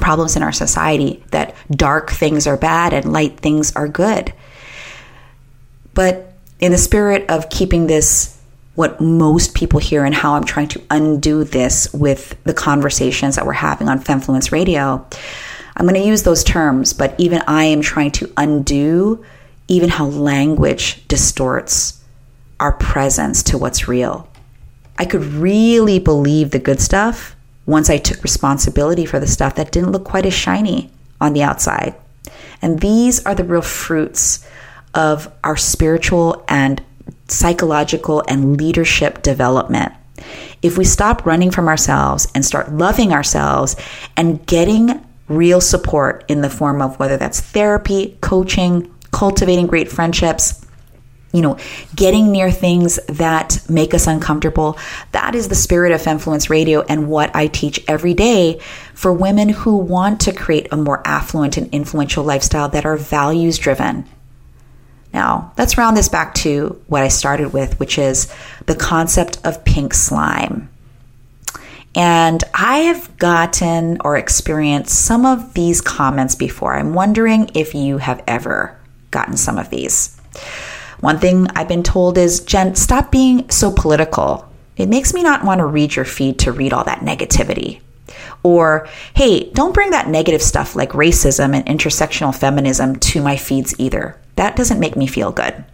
problems 0.00 0.34
in 0.34 0.42
our 0.42 0.50
society 0.50 1.22
that 1.30 1.54
dark 1.70 2.10
things 2.10 2.48
are 2.48 2.56
bad 2.56 2.92
and 2.92 3.12
light 3.12 3.38
things 3.38 3.70
are 3.76 3.86
good. 3.86 4.32
But 5.94 6.29
in 6.60 6.72
the 6.72 6.78
spirit 6.78 7.28
of 7.30 7.50
keeping 7.50 7.86
this 7.86 8.36
what 8.74 9.00
most 9.00 9.54
people 9.54 9.80
hear 9.80 10.04
and 10.04 10.14
how 10.14 10.34
I'm 10.34 10.44
trying 10.44 10.68
to 10.68 10.82
undo 10.90 11.44
this 11.44 11.92
with 11.92 12.42
the 12.44 12.54
conversations 12.54 13.36
that 13.36 13.44
we're 13.44 13.52
having 13.52 13.88
on 13.88 14.00
Femmefluence 14.00 14.52
Radio, 14.52 15.06
I'm 15.76 15.86
going 15.86 16.00
to 16.00 16.06
use 16.06 16.22
those 16.22 16.44
terms, 16.44 16.92
but 16.92 17.14
even 17.18 17.42
I 17.46 17.64
am 17.64 17.80
trying 17.80 18.12
to 18.12 18.32
undo 18.36 19.24
even 19.68 19.88
how 19.88 20.06
language 20.06 21.06
distorts 21.08 22.02
our 22.58 22.72
presence 22.72 23.42
to 23.44 23.58
what's 23.58 23.88
real. 23.88 24.28
I 24.98 25.04
could 25.04 25.24
really 25.24 25.98
believe 25.98 26.50
the 26.50 26.58
good 26.58 26.80
stuff 26.80 27.34
once 27.66 27.88
I 27.88 27.98
took 27.98 28.22
responsibility 28.22 29.06
for 29.06 29.18
the 29.20 29.26
stuff 29.26 29.54
that 29.54 29.72
didn't 29.72 29.92
look 29.92 30.04
quite 30.04 30.26
as 30.26 30.34
shiny 30.34 30.90
on 31.20 31.32
the 31.32 31.42
outside. 31.42 31.94
And 32.60 32.80
these 32.80 33.24
are 33.24 33.34
the 33.34 33.44
real 33.44 33.62
fruits 33.62 34.46
of 34.94 35.32
our 35.44 35.56
spiritual 35.56 36.44
and 36.48 36.82
psychological 37.28 38.22
and 38.28 38.56
leadership 38.56 39.22
development. 39.22 39.92
If 40.62 40.76
we 40.76 40.84
stop 40.84 41.24
running 41.24 41.50
from 41.50 41.68
ourselves 41.68 42.28
and 42.34 42.44
start 42.44 42.72
loving 42.72 43.12
ourselves 43.12 43.76
and 44.16 44.44
getting 44.46 45.04
real 45.28 45.60
support 45.60 46.24
in 46.28 46.40
the 46.40 46.50
form 46.50 46.82
of 46.82 46.98
whether 46.98 47.16
that's 47.16 47.40
therapy, 47.40 48.18
coaching, 48.20 48.92
cultivating 49.12 49.66
great 49.66 49.90
friendships, 49.90 50.66
you 51.32 51.42
know, 51.42 51.56
getting 51.94 52.32
near 52.32 52.50
things 52.50 52.96
that 53.06 53.60
make 53.68 53.94
us 53.94 54.08
uncomfortable. 54.08 54.76
That 55.12 55.36
is 55.36 55.48
the 55.48 55.54
spirit 55.54 55.92
of 55.92 56.02
Femmefluence 56.02 56.50
Radio 56.50 56.82
and 56.82 57.08
what 57.08 57.34
I 57.34 57.46
teach 57.46 57.82
every 57.86 58.14
day 58.14 58.60
for 58.94 59.12
women 59.12 59.48
who 59.48 59.76
want 59.76 60.20
to 60.22 60.32
create 60.32 60.68
a 60.72 60.76
more 60.76 61.00
affluent 61.06 61.56
and 61.56 61.72
influential 61.72 62.24
lifestyle 62.24 62.68
that 62.70 62.84
are 62.84 62.96
values 62.96 63.58
driven. 63.58 64.06
Now, 65.12 65.52
let's 65.58 65.76
round 65.76 65.96
this 65.96 66.08
back 66.08 66.34
to 66.36 66.80
what 66.86 67.02
I 67.02 67.08
started 67.08 67.52
with, 67.52 67.78
which 67.80 67.98
is 67.98 68.32
the 68.66 68.76
concept 68.76 69.38
of 69.44 69.64
pink 69.64 69.92
slime. 69.92 70.68
And 71.94 72.44
I 72.54 72.78
have 72.78 73.16
gotten 73.18 73.98
or 74.02 74.16
experienced 74.16 74.94
some 74.94 75.26
of 75.26 75.54
these 75.54 75.80
comments 75.80 76.36
before. 76.36 76.74
I'm 76.74 76.94
wondering 76.94 77.50
if 77.54 77.74
you 77.74 77.98
have 77.98 78.22
ever 78.28 78.78
gotten 79.10 79.36
some 79.36 79.58
of 79.58 79.70
these. 79.70 80.16
One 81.00 81.18
thing 81.18 81.48
I've 81.56 81.66
been 81.66 81.82
told 81.82 82.16
is, 82.16 82.40
Jen, 82.40 82.76
stop 82.76 83.10
being 83.10 83.50
so 83.50 83.72
political. 83.72 84.48
It 84.76 84.88
makes 84.88 85.12
me 85.12 85.22
not 85.22 85.44
want 85.44 85.58
to 85.58 85.66
read 85.66 85.96
your 85.96 86.04
feed 86.04 86.38
to 86.40 86.52
read 86.52 86.72
all 86.72 86.84
that 86.84 87.00
negativity. 87.00 87.80
Or, 88.42 88.88
hey, 89.14 89.50
don't 89.50 89.74
bring 89.74 89.90
that 89.90 90.08
negative 90.08 90.42
stuff 90.42 90.76
like 90.76 90.90
racism 90.90 91.54
and 91.54 91.66
intersectional 91.66 92.34
feminism 92.34 92.96
to 92.96 93.22
my 93.22 93.36
feeds 93.36 93.74
either. 93.78 94.19
That 94.36 94.56
doesn't 94.56 94.80
make 94.80 94.96
me 94.96 95.06
feel 95.06 95.32
good. 95.32 95.64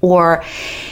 Or, 0.00 0.42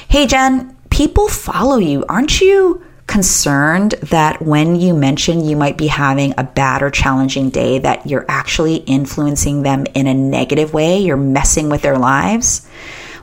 hey, 0.09 0.27
Jen, 0.27 0.77
people 0.91 1.29
follow 1.29 1.77
you. 1.77 2.05
Aren't 2.09 2.41
you 2.41 2.83
concerned 3.07 3.93
that 4.03 4.41
when 4.41 4.77
you 4.77 4.95
mention 4.95 5.45
you 5.45 5.57
might 5.57 5.77
be 5.77 5.89
having 5.89 6.33
a 6.39 6.45
bad 6.45 6.83
or 6.83 6.91
challenging 6.91 7.51
day, 7.51 7.79
that 7.79 8.07
you're 8.07 8.25
actually 8.29 8.77
influencing 8.77 9.63
them 9.63 9.85
in 9.95 10.07
a 10.07 10.15
negative 10.15 10.73
way? 10.73 10.99
You're 10.99 11.17
messing 11.19 11.69
with 11.69 11.83
their 11.83 11.99
lives? 11.99 12.67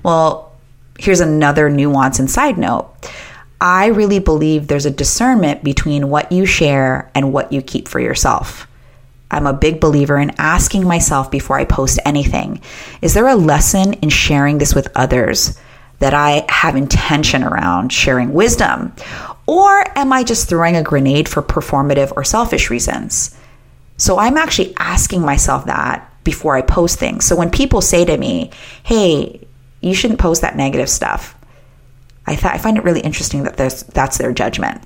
Well, 0.03 0.51
here's 0.99 1.21
another 1.21 1.69
nuance 1.69 2.19
and 2.19 2.29
side 2.29 2.57
note. 2.57 2.87
I 3.59 3.87
really 3.87 4.19
believe 4.19 4.67
there's 4.67 4.85
a 4.85 4.91
discernment 4.91 5.63
between 5.63 6.09
what 6.09 6.31
you 6.31 6.45
share 6.45 7.11
and 7.15 7.33
what 7.33 7.51
you 7.51 7.61
keep 7.61 7.87
for 7.87 7.99
yourself. 7.99 8.67
I'm 9.31 9.47
a 9.47 9.53
big 9.53 9.79
believer 9.79 10.17
in 10.17 10.31
asking 10.37 10.87
myself 10.87 11.29
before 11.29 11.57
I 11.57 11.65
post 11.65 11.99
anything 12.05 12.61
is 13.01 13.13
there 13.13 13.27
a 13.27 13.35
lesson 13.35 13.93
in 13.93 14.09
sharing 14.09 14.57
this 14.57 14.73
with 14.73 14.91
others 14.95 15.59
that 15.99 16.13
I 16.13 16.45
have 16.49 16.75
intention 16.75 17.43
around 17.43 17.91
sharing 17.91 18.33
wisdom? 18.33 18.93
Or 19.45 19.83
am 19.97 20.13
I 20.13 20.23
just 20.23 20.47
throwing 20.47 20.75
a 20.75 20.83
grenade 20.83 21.27
for 21.27 21.41
performative 21.41 22.13
or 22.15 22.23
selfish 22.23 22.69
reasons? 22.69 23.35
So 23.97 24.17
I'm 24.17 24.37
actually 24.37 24.73
asking 24.77 25.21
myself 25.21 25.65
that 25.65 26.09
before 26.23 26.55
I 26.55 26.61
post 26.61 26.99
things. 26.99 27.25
So 27.25 27.35
when 27.35 27.51
people 27.51 27.81
say 27.81 28.05
to 28.05 28.17
me, 28.17 28.51
hey, 28.83 29.45
you 29.81 29.93
shouldn't 29.93 30.19
post 30.19 30.41
that 30.41 30.55
negative 30.55 30.89
stuff. 30.89 31.35
I, 32.25 32.35
th- 32.35 32.45
I 32.45 32.57
find 32.57 32.77
it 32.77 32.83
really 32.83 33.01
interesting 33.01 33.43
that 33.43 33.57
that's 33.57 34.17
their 34.17 34.31
judgment. 34.31 34.81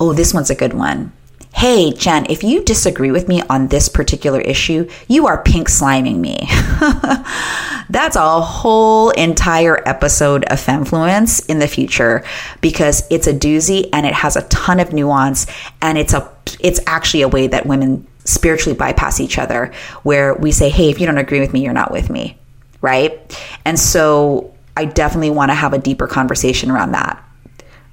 Oh, 0.00 0.12
this 0.12 0.32
one's 0.32 0.50
a 0.50 0.54
good 0.54 0.72
one. 0.72 1.12
Hey, 1.58 1.90
Jen, 1.90 2.26
if 2.30 2.44
you 2.44 2.62
disagree 2.62 3.10
with 3.10 3.26
me 3.26 3.42
on 3.50 3.66
this 3.66 3.88
particular 3.88 4.40
issue, 4.40 4.88
you 5.08 5.26
are 5.26 5.42
pink 5.42 5.68
sliming 5.68 6.18
me. 6.18 6.38
That's 7.90 8.14
a 8.14 8.40
whole 8.40 9.10
entire 9.10 9.76
episode 9.84 10.44
of 10.44 10.60
Femmefluence 10.60 11.50
in 11.50 11.58
the 11.58 11.66
future 11.66 12.22
because 12.60 13.02
it's 13.10 13.26
a 13.26 13.34
doozy 13.34 13.88
and 13.92 14.06
it 14.06 14.14
has 14.14 14.36
a 14.36 14.42
ton 14.42 14.78
of 14.78 14.92
nuance 14.92 15.48
and 15.82 15.98
it's 15.98 16.14
a 16.14 16.30
it's 16.60 16.78
actually 16.86 17.22
a 17.22 17.28
way 17.28 17.48
that 17.48 17.66
women 17.66 18.06
spiritually 18.24 18.78
bypass 18.78 19.18
each 19.18 19.36
other 19.36 19.72
where 20.04 20.34
we 20.34 20.52
say, 20.52 20.68
"Hey, 20.68 20.90
if 20.90 21.00
you 21.00 21.06
don't 21.06 21.18
agree 21.18 21.40
with 21.40 21.52
me, 21.52 21.64
you're 21.64 21.72
not 21.72 21.90
with 21.90 22.08
me." 22.08 22.38
Right? 22.82 23.36
And 23.64 23.76
so 23.80 24.54
I 24.76 24.84
definitely 24.84 25.30
want 25.30 25.50
to 25.50 25.56
have 25.56 25.72
a 25.72 25.78
deeper 25.78 26.06
conversation 26.06 26.70
around 26.70 26.92
that. 26.92 27.20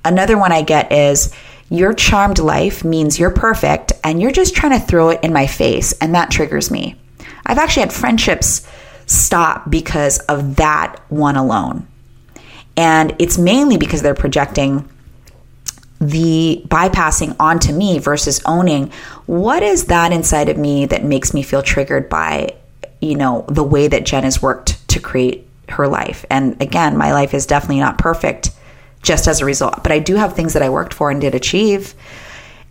Another 0.03 0.37
one 0.37 0.51
I 0.51 0.61
get 0.61 0.91
is 0.91 1.33
your 1.69 1.93
charmed 1.93 2.39
life 2.39 2.83
means 2.83 3.19
you're 3.19 3.31
perfect 3.31 3.93
and 4.03 4.21
you're 4.21 4.31
just 4.31 4.55
trying 4.55 4.79
to 4.79 4.85
throw 4.85 5.09
it 5.09 5.19
in 5.23 5.33
my 5.33 5.47
face, 5.47 5.93
and 5.93 6.13
that 6.13 6.31
triggers 6.31 6.69
me. 6.69 6.95
I've 7.45 7.57
actually 7.57 7.81
had 7.81 7.93
friendships 7.93 8.67
stop 9.07 9.69
because 9.69 10.19
of 10.19 10.55
that 10.57 10.97
one 11.09 11.35
alone. 11.35 11.87
And 12.77 13.15
it's 13.19 13.37
mainly 13.37 13.77
because 13.77 14.01
they're 14.01 14.15
projecting 14.15 14.89
the 16.01 16.61
bypassing 16.67 17.35
onto 17.39 17.71
me 17.71 17.99
versus 17.99 18.41
owning 18.45 18.91
what 19.27 19.63
is 19.63 19.85
that 19.85 20.11
inside 20.11 20.49
of 20.49 20.57
me 20.57 20.85
that 20.87 21.05
makes 21.05 21.33
me 21.33 21.41
feel 21.41 21.63
triggered 21.63 22.09
by, 22.09 22.53
you 23.01 23.15
know, 23.15 23.45
the 23.47 23.63
way 23.63 23.87
that 23.87 24.05
Jen 24.05 24.23
has 24.23 24.41
worked 24.41 24.87
to 24.89 24.99
create 24.99 25.47
her 25.69 25.87
life. 25.87 26.25
And 26.29 26.61
again, 26.61 26.97
my 26.97 27.13
life 27.13 27.33
is 27.33 27.45
definitely 27.45 27.79
not 27.79 27.97
perfect 27.97 28.51
just 29.05 29.27
as 29.27 29.39
a 29.39 29.45
result. 29.45 29.83
But 29.83 29.91
I 29.91 29.99
do 29.99 30.15
have 30.15 30.35
things 30.35 30.53
that 30.53 30.63
I 30.63 30.69
worked 30.69 30.93
for 30.93 31.09
and 31.09 31.21
did 31.21 31.35
achieve. 31.35 31.93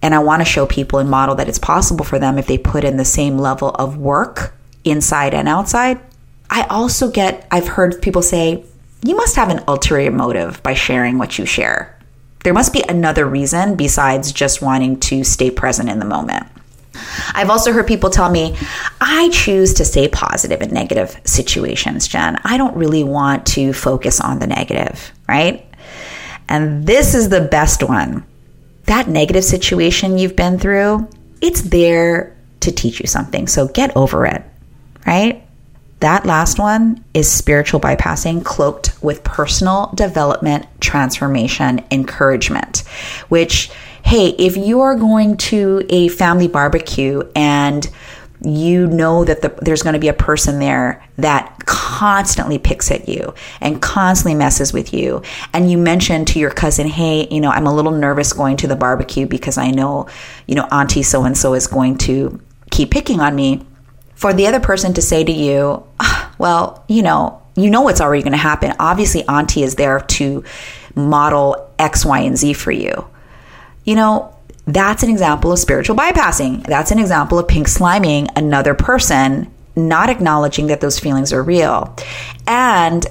And 0.02 0.14
I 0.14 0.18
want 0.18 0.40
to 0.40 0.44
show 0.44 0.66
people 0.66 0.98
and 0.98 1.08
model 1.08 1.34
that 1.36 1.48
it's 1.48 1.58
possible 1.58 2.04
for 2.04 2.18
them 2.18 2.36
if 2.36 2.46
they 2.46 2.58
put 2.58 2.84
in 2.84 2.98
the 2.98 3.04
same 3.06 3.38
level 3.38 3.70
of 3.70 3.96
work 3.96 4.54
inside 4.84 5.32
and 5.32 5.48
outside. 5.48 5.98
I 6.50 6.64
also 6.64 7.10
get, 7.10 7.46
I've 7.50 7.68
heard 7.68 8.02
people 8.02 8.20
say, 8.20 8.64
you 9.02 9.16
must 9.16 9.36
have 9.36 9.48
an 9.48 9.64
ulterior 9.66 10.10
motive 10.10 10.62
by 10.62 10.74
sharing 10.74 11.16
what 11.16 11.38
you 11.38 11.46
share. 11.46 11.98
There 12.42 12.52
must 12.52 12.74
be 12.74 12.84
another 12.86 13.24
reason 13.26 13.76
besides 13.76 14.30
just 14.32 14.60
wanting 14.60 15.00
to 15.00 15.24
stay 15.24 15.50
present 15.50 15.88
in 15.88 15.98
the 15.98 16.04
moment. 16.04 16.46
I've 17.34 17.50
also 17.50 17.72
heard 17.72 17.86
people 17.86 18.10
tell 18.10 18.30
me, 18.30 18.56
I 19.00 19.30
choose 19.30 19.74
to 19.74 19.84
stay 19.84 20.08
positive 20.08 20.60
in 20.60 20.70
negative 20.72 21.18
situations, 21.24 22.06
Jen. 22.06 22.38
I 22.44 22.56
don't 22.56 22.76
really 22.76 23.04
want 23.04 23.46
to 23.46 23.72
focus 23.72 24.20
on 24.20 24.38
the 24.38 24.46
negative, 24.46 25.12
right? 25.28 25.66
And 26.48 26.86
this 26.86 27.14
is 27.14 27.28
the 27.28 27.40
best 27.40 27.82
one. 27.82 28.24
That 28.84 29.08
negative 29.08 29.44
situation 29.44 30.18
you've 30.18 30.36
been 30.36 30.58
through, 30.58 31.08
it's 31.40 31.62
there 31.62 32.36
to 32.60 32.72
teach 32.72 33.00
you 33.00 33.06
something. 33.06 33.46
So 33.46 33.68
get 33.68 33.96
over 33.96 34.26
it, 34.26 34.42
right? 35.06 35.42
That 36.00 36.26
last 36.26 36.58
one 36.58 37.02
is 37.14 37.30
spiritual 37.30 37.80
bypassing 37.80 38.44
cloaked 38.44 38.92
with 39.02 39.24
personal 39.24 39.90
development, 39.94 40.66
transformation, 40.80 41.82
encouragement, 41.90 42.80
which, 43.28 43.70
hey, 44.02 44.28
if 44.38 44.56
you 44.56 44.80
are 44.80 44.96
going 44.96 45.38
to 45.38 45.86
a 45.88 46.08
family 46.08 46.48
barbecue 46.48 47.22
and 47.34 47.88
you 48.44 48.86
know 48.86 49.24
that 49.24 49.42
the, 49.42 49.48
there's 49.62 49.82
going 49.82 49.94
to 49.94 49.98
be 49.98 50.08
a 50.08 50.14
person 50.14 50.58
there 50.58 51.04
that 51.16 51.64
constantly 51.66 52.58
picks 52.58 52.90
at 52.90 53.08
you 53.08 53.34
and 53.60 53.80
constantly 53.80 54.34
messes 54.34 54.72
with 54.72 54.92
you. 54.92 55.22
And 55.52 55.70
you 55.70 55.78
mention 55.78 56.24
to 56.26 56.38
your 56.38 56.50
cousin, 56.50 56.86
hey, 56.86 57.28
you 57.30 57.40
know, 57.40 57.50
I'm 57.50 57.66
a 57.66 57.74
little 57.74 57.92
nervous 57.92 58.32
going 58.32 58.56
to 58.58 58.66
the 58.66 58.76
barbecue 58.76 59.26
because 59.26 59.58
I 59.58 59.70
know, 59.70 60.08
you 60.46 60.54
know, 60.54 60.66
Auntie 60.70 61.02
so 61.02 61.24
and 61.24 61.36
so 61.36 61.54
is 61.54 61.66
going 61.66 61.98
to 61.98 62.40
keep 62.70 62.90
picking 62.90 63.20
on 63.20 63.34
me. 63.34 63.64
For 64.14 64.32
the 64.32 64.46
other 64.46 64.60
person 64.60 64.94
to 64.94 65.02
say 65.02 65.24
to 65.24 65.32
you, 65.32 65.84
ah, 66.00 66.34
well, 66.38 66.84
you 66.88 67.02
know, 67.02 67.42
you 67.56 67.70
know 67.70 67.82
what's 67.82 68.00
already 68.00 68.22
going 68.22 68.32
to 68.32 68.38
happen. 68.38 68.74
Obviously, 68.78 69.26
Auntie 69.28 69.62
is 69.62 69.76
there 69.76 70.00
to 70.00 70.44
model 70.94 71.70
X, 71.78 72.04
Y, 72.04 72.20
and 72.20 72.36
Z 72.36 72.54
for 72.54 72.70
you. 72.70 73.06
You 73.84 73.96
know, 73.96 74.33
that's 74.66 75.02
an 75.02 75.10
example 75.10 75.52
of 75.52 75.58
spiritual 75.58 75.96
bypassing. 75.96 76.64
That's 76.66 76.90
an 76.90 76.98
example 76.98 77.38
of 77.38 77.48
pink 77.48 77.66
sliming 77.68 78.28
another 78.36 78.74
person, 78.74 79.52
not 79.76 80.08
acknowledging 80.08 80.68
that 80.68 80.80
those 80.80 80.98
feelings 80.98 81.32
are 81.32 81.42
real. 81.42 81.94
And 82.46 83.06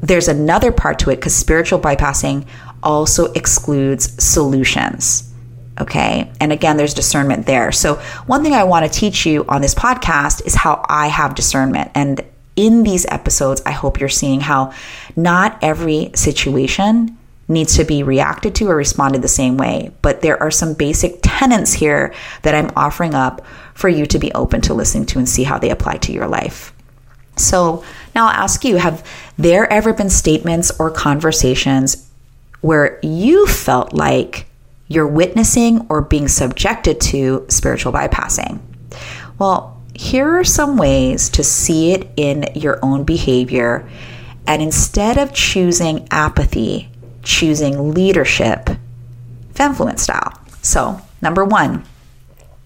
there's 0.00 0.28
another 0.28 0.72
part 0.72 0.98
to 1.00 1.10
it 1.10 1.16
because 1.16 1.34
spiritual 1.34 1.78
bypassing 1.78 2.46
also 2.82 3.32
excludes 3.32 4.22
solutions. 4.22 5.32
Okay. 5.80 6.30
And 6.40 6.52
again, 6.52 6.76
there's 6.76 6.94
discernment 6.94 7.46
there. 7.46 7.72
So, 7.72 7.94
one 8.26 8.42
thing 8.42 8.52
I 8.52 8.64
want 8.64 8.90
to 8.90 8.98
teach 8.98 9.24
you 9.24 9.46
on 9.48 9.62
this 9.62 9.74
podcast 9.74 10.46
is 10.46 10.54
how 10.54 10.84
I 10.88 11.06
have 11.06 11.34
discernment. 11.34 11.90
And 11.94 12.22
in 12.56 12.82
these 12.82 13.06
episodes, 13.06 13.62
I 13.64 13.70
hope 13.70 14.00
you're 14.00 14.08
seeing 14.10 14.40
how 14.40 14.74
not 15.16 15.58
every 15.62 16.10
situation 16.14 17.16
needs 17.50 17.76
to 17.76 17.84
be 17.84 18.02
reacted 18.02 18.54
to 18.54 18.70
or 18.70 18.76
responded 18.76 19.20
the 19.20 19.28
same 19.28 19.56
way. 19.56 19.90
But 20.00 20.22
there 20.22 20.40
are 20.42 20.50
some 20.50 20.74
basic 20.74 21.18
tenets 21.22 21.72
here 21.72 22.14
that 22.42 22.54
I'm 22.54 22.70
offering 22.76 23.14
up 23.14 23.44
for 23.74 23.88
you 23.88 24.06
to 24.06 24.18
be 24.18 24.32
open 24.32 24.60
to 24.62 24.74
listening 24.74 25.06
to 25.06 25.18
and 25.18 25.28
see 25.28 25.42
how 25.42 25.58
they 25.58 25.70
apply 25.70 25.96
to 25.98 26.12
your 26.12 26.28
life. 26.28 26.72
So 27.36 27.84
now 28.14 28.26
I'll 28.26 28.42
ask 28.42 28.64
you 28.64 28.76
have 28.76 29.06
there 29.36 29.70
ever 29.72 29.92
been 29.92 30.10
statements 30.10 30.70
or 30.78 30.90
conversations 30.90 32.08
where 32.60 32.98
you 33.02 33.46
felt 33.46 33.92
like 33.92 34.46
you're 34.88 35.06
witnessing 35.06 35.86
or 35.88 36.02
being 36.02 36.28
subjected 36.28 37.00
to 37.00 37.46
spiritual 37.48 37.92
bypassing? 37.92 38.60
Well, 39.38 39.80
here 39.94 40.38
are 40.38 40.44
some 40.44 40.76
ways 40.76 41.28
to 41.30 41.44
see 41.44 41.92
it 41.92 42.10
in 42.16 42.44
your 42.54 42.78
own 42.82 43.04
behavior. 43.04 43.88
And 44.46 44.60
instead 44.60 45.16
of 45.16 45.32
choosing 45.32 46.08
apathy 46.10 46.90
choosing 47.22 47.94
leadership, 47.94 48.70
Femmefluence 49.54 50.00
style. 50.00 50.32
So, 50.62 51.00
number 51.20 51.44
one, 51.44 51.84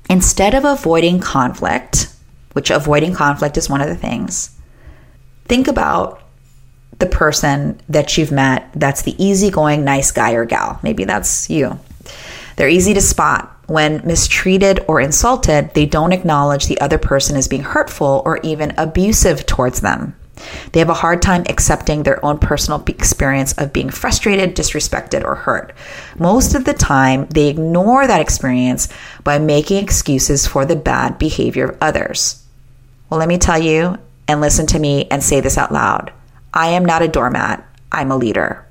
instead 0.09 0.55
of 0.55 0.65
avoiding 0.65 1.21
conflict, 1.21 2.09
which 2.53 2.71
avoiding 2.71 3.15
conflict 3.15 3.57
is 3.57 3.69
one 3.69 3.81
of 3.81 3.89
the 3.89 3.97
things, 3.97 4.57
think 5.47 5.69
about 5.69 6.23
the 6.99 7.07
person 7.07 7.81
that 7.89 8.17
you've 8.17 8.33
met 8.33 8.71
that's 8.75 9.03
the 9.03 9.23
easygoing, 9.23 9.85
nice 9.85 10.11
guy 10.11 10.33
or 10.33 10.45
gal. 10.45 10.79
Maybe 10.83 11.05
that's 11.05 11.51
you. 11.51 11.79
They're 12.57 12.69
easy 12.69 12.95
to 12.95 13.01
spot. 13.01 13.51
When 13.67 14.07
mistreated 14.07 14.81
or 14.87 15.01
insulted, 15.01 15.73
they 15.75 15.87
don't 15.87 16.13
acknowledge 16.13 16.67
the 16.67 16.81
other 16.81 16.99
person 16.99 17.37
as 17.37 17.49
being 17.49 17.63
hurtful 17.63 18.23
or 18.25 18.39
even 18.43 18.75
abusive 18.77 19.47
towards 19.47 19.81
them. 19.81 20.15
They 20.73 20.81
have 20.81 20.91
a 20.91 20.95
hard 20.95 21.23
time 21.23 21.45
accepting 21.49 22.03
their 22.03 22.25
own 22.25 22.39
personal 22.39 22.83
experience 22.87 23.53
of 23.53 23.73
being 23.73 23.91
frustrated, 23.91 24.57
disrespected, 24.57 25.25
or 25.25 25.35
hurt. 25.35 25.73
Most 26.19 26.55
of 26.55 26.65
the 26.65 26.75
time, 26.75 27.27
they 27.27 27.49
ignore 27.49 28.07
that 28.07 28.21
experience 28.21 28.89
by 29.23 29.39
making 29.39 29.83
excuses 29.83 30.47
for 30.47 30.65
the 30.65 30.77
bad 30.77 31.19
behavior 31.19 31.67
of 31.71 31.79
others. 31.81 32.45
Well, 33.09 33.21
let 33.21 33.29
me 33.29 33.39
tell 33.39 33.63
you 33.63 33.97
and 34.27 34.41
listen 34.41 34.67
to 34.69 34.79
me 34.79 35.07
and 35.11 35.23
say 35.23 35.41
this 35.41 35.59
out 35.59 35.73
loud 35.73 36.13
I 36.53 36.69
am 36.69 36.85
not 36.85 37.03
a 37.03 37.09
doormat, 37.09 37.67
I'm 37.93 38.11
a 38.11 38.17
leader. 38.17 38.67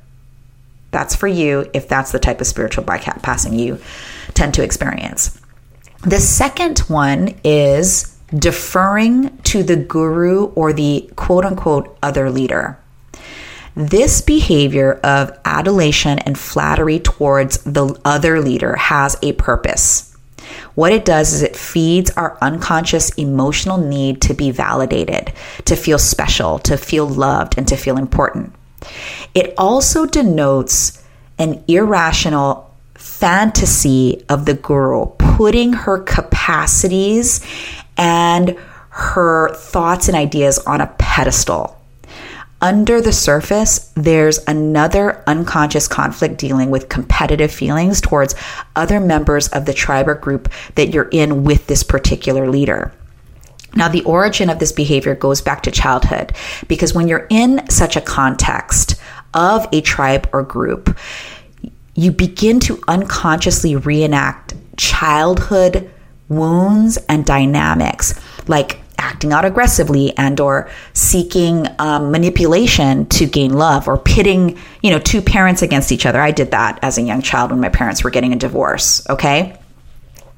That's 0.91 1.15
for 1.15 1.27
you 1.27 1.69
if 1.73 1.87
that's 1.87 2.11
the 2.11 2.19
type 2.19 2.39
of 2.39 2.47
spiritual 2.47 2.83
bypassing 2.83 3.57
you 3.57 3.79
tend 4.33 4.53
to 4.55 4.63
experience. 4.63 5.39
The 6.01 6.19
second 6.19 6.79
one 6.79 7.35
is 7.43 8.12
deferring 8.37 9.37
to 9.39 9.63
the 9.63 9.75
guru 9.75 10.45
or 10.53 10.73
the 10.73 11.09
quote 11.15 11.45
unquote 11.45 11.97
other 12.01 12.29
leader. 12.29 12.77
This 13.75 14.21
behavior 14.21 14.99
of 15.03 15.37
adulation 15.45 16.19
and 16.19 16.37
flattery 16.37 16.99
towards 16.99 17.57
the 17.59 17.99
other 18.05 18.39
leader 18.39 18.75
has 18.75 19.17
a 19.23 19.33
purpose. 19.33 20.15
What 20.75 20.91
it 20.91 21.05
does 21.05 21.33
is 21.33 21.41
it 21.41 21.55
feeds 21.55 22.11
our 22.11 22.37
unconscious 22.41 23.09
emotional 23.11 23.77
need 23.77 24.21
to 24.23 24.33
be 24.33 24.51
validated, 24.51 25.33
to 25.65 25.75
feel 25.75 25.97
special, 25.97 26.59
to 26.59 26.77
feel 26.77 27.07
loved, 27.07 27.57
and 27.57 27.67
to 27.67 27.75
feel 27.75 27.97
important. 27.97 28.53
It 29.33 29.53
also 29.57 30.05
denotes 30.05 31.03
an 31.39 31.63
irrational 31.67 32.75
fantasy 32.95 34.23
of 34.29 34.45
the 34.45 34.53
guru 34.53 35.05
putting 35.37 35.73
her 35.73 35.97
capacities 35.97 37.43
and 37.97 38.55
her 38.89 39.51
thoughts 39.55 40.07
and 40.07 40.15
ideas 40.15 40.59
on 40.59 40.79
a 40.79 40.87
pedestal. 40.99 41.79
Under 42.61 43.01
the 43.01 43.11
surface, 43.11 43.91
there's 43.95 44.37
another 44.47 45.23
unconscious 45.25 45.87
conflict 45.87 46.37
dealing 46.37 46.69
with 46.69 46.87
competitive 46.87 47.51
feelings 47.51 47.99
towards 47.99 48.35
other 48.75 48.99
members 48.99 49.47
of 49.49 49.65
the 49.65 49.73
tribe 49.73 50.07
or 50.07 50.13
group 50.13 50.49
that 50.75 50.93
you're 50.93 51.09
in 51.11 51.43
with 51.43 51.65
this 51.65 51.81
particular 51.81 52.47
leader. 52.47 52.93
Now, 53.75 53.89
the 53.89 54.03
origin 54.03 54.51
of 54.51 54.59
this 54.59 54.71
behavior 54.71 55.15
goes 55.15 55.41
back 55.41 55.63
to 55.63 55.71
childhood 55.71 56.33
because 56.67 56.93
when 56.93 57.07
you're 57.07 57.25
in 57.31 57.67
such 57.69 57.95
a 57.95 58.01
context 58.01 58.95
of 59.33 59.65
a 59.73 59.81
tribe 59.81 60.29
or 60.31 60.43
group, 60.43 60.95
you 61.95 62.11
begin 62.11 62.59
to 62.61 62.81
unconsciously 62.87 63.75
reenact 63.75 64.53
childhood 64.77 65.91
wounds 66.29 66.97
and 67.09 67.25
dynamics, 67.25 68.19
like 68.47 68.79
acting 68.97 69.33
out 69.33 69.43
aggressively 69.43 70.17
and 70.17 70.39
or 70.39 70.69
seeking 70.93 71.67
um, 71.79 72.11
manipulation 72.11 73.05
to 73.07 73.25
gain 73.25 73.53
love 73.53 73.87
or 73.87 73.97
pitting 73.97 74.57
you 74.81 74.89
know 74.89 74.99
two 74.99 75.21
parents 75.21 75.61
against 75.61 75.91
each 75.91 76.05
other. 76.05 76.21
I 76.21 76.31
did 76.31 76.51
that 76.51 76.79
as 76.81 76.97
a 76.97 77.01
young 77.01 77.21
child 77.21 77.51
when 77.51 77.59
my 77.59 77.69
parents 77.69 78.03
were 78.03 78.09
getting 78.09 78.33
a 78.33 78.37
divorce 78.37 79.07
okay? 79.09 79.57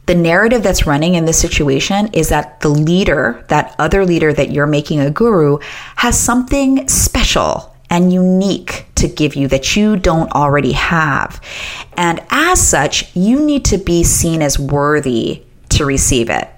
The 0.07 0.15
narrative 0.15 0.61
that's 0.61 0.85
running 0.85 1.15
in 1.15 1.25
this 1.25 1.39
situation 1.39 2.09
is 2.13 2.29
that 2.29 2.59
the 2.61 2.69
leader, 2.69 3.43
that 3.47 3.75
other 3.79 4.05
leader 4.05 4.31
that 4.33 4.51
you're 4.51 4.67
making 4.67 4.99
a 4.99 5.09
guru, 5.09 5.57
has 5.95 6.19
something 6.19 6.87
special 6.87 7.74
and 7.89 8.11
unique 8.11 8.85
to 8.95 9.07
give 9.07 9.35
you 9.35 9.47
that 9.49 9.75
you 9.75 9.97
don't 9.97 10.31
already 10.31 10.71
have. 10.73 11.41
And 11.97 12.21
as 12.29 12.65
such, 12.65 13.15
you 13.15 13.43
need 13.43 13.65
to 13.65 13.77
be 13.77 14.03
seen 14.03 14.41
as 14.41 14.57
worthy 14.57 15.43
to 15.69 15.85
receive 15.85 16.29
it. 16.29 16.49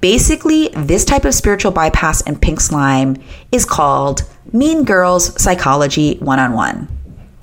Basically, 0.00 0.68
this 0.68 1.04
type 1.04 1.24
of 1.24 1.34
spiritual 1.34 1.72
bypass 1.72 2.20
in 2.22 2.38
pink 2.38 2.60
slime 2.60 3.16
is 3.52 3.64
called 3.64 4.22
Mean 4.52 4.84
Girls 4.84 5.40
Psychology 5.40 6.16
One 6.18 6.38
on 6.38 6.52
One. 6.52 6.88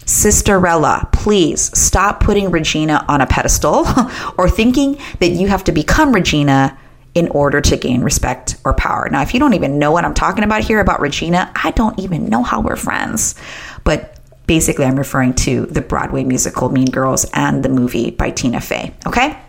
Sisterella, 0.05 1.11
please 1.11 1.75
stop 1.77 2.19
putting 2.19 2.51
Regina 2.51 3.03
on 3.07 3.21
a 3.21 3.27
pedestal 3.27 3.85
or 4.37 4.49
thinking 4.49 4.97
that 5.19 5.29
you 5.29 5.47
have 5.47 5.63
to 5.63 5.71
become 5.71 6.13
Regina 6.13 6.77
in 7.15 7.29
order 7.29 7.61
to 7.61 7.77
gain 7.77 8.01
respect 8.01 8.57
or 8.63 8.73
power. 8.73 9.07
Now, 9.09 9.21
if 9.21 9.33
you 9.33 9.39
don't 9.39 9.53
even 9.53 9.79
know 9.79 9.91
what 9.91 10.05
I'm 10.05 10.13
talking 10.13 10.43
about 10.43 10.63
here 10.63 10.79
about 10.79 10.99
Regina, 10.99 11.51
I 11.55 11.71
don't 11.71 11.97
even 11.99 12.29
know 12.29 12.43
how 12.43 12.61
we're 12.61 12.75
friends. 12.75 13.35
But 13.83 14.19
basically, 14.47 14.85
I'm 14.85 14.97
referring 14.97 15.33
to 15.35 15.65
the 15.65 15.81
Broadway 15.81 16.23
musical 16.23 16.69
Mean 16.69 16.91
Girls 16.91 17.25
and 17.33 17.63
the 17.63 17.69
movie 17.69 18.11
by 18.11 18.31
Tina 18.31 18.61
Fey, 18.61 18.93
okay? 19.07 19.39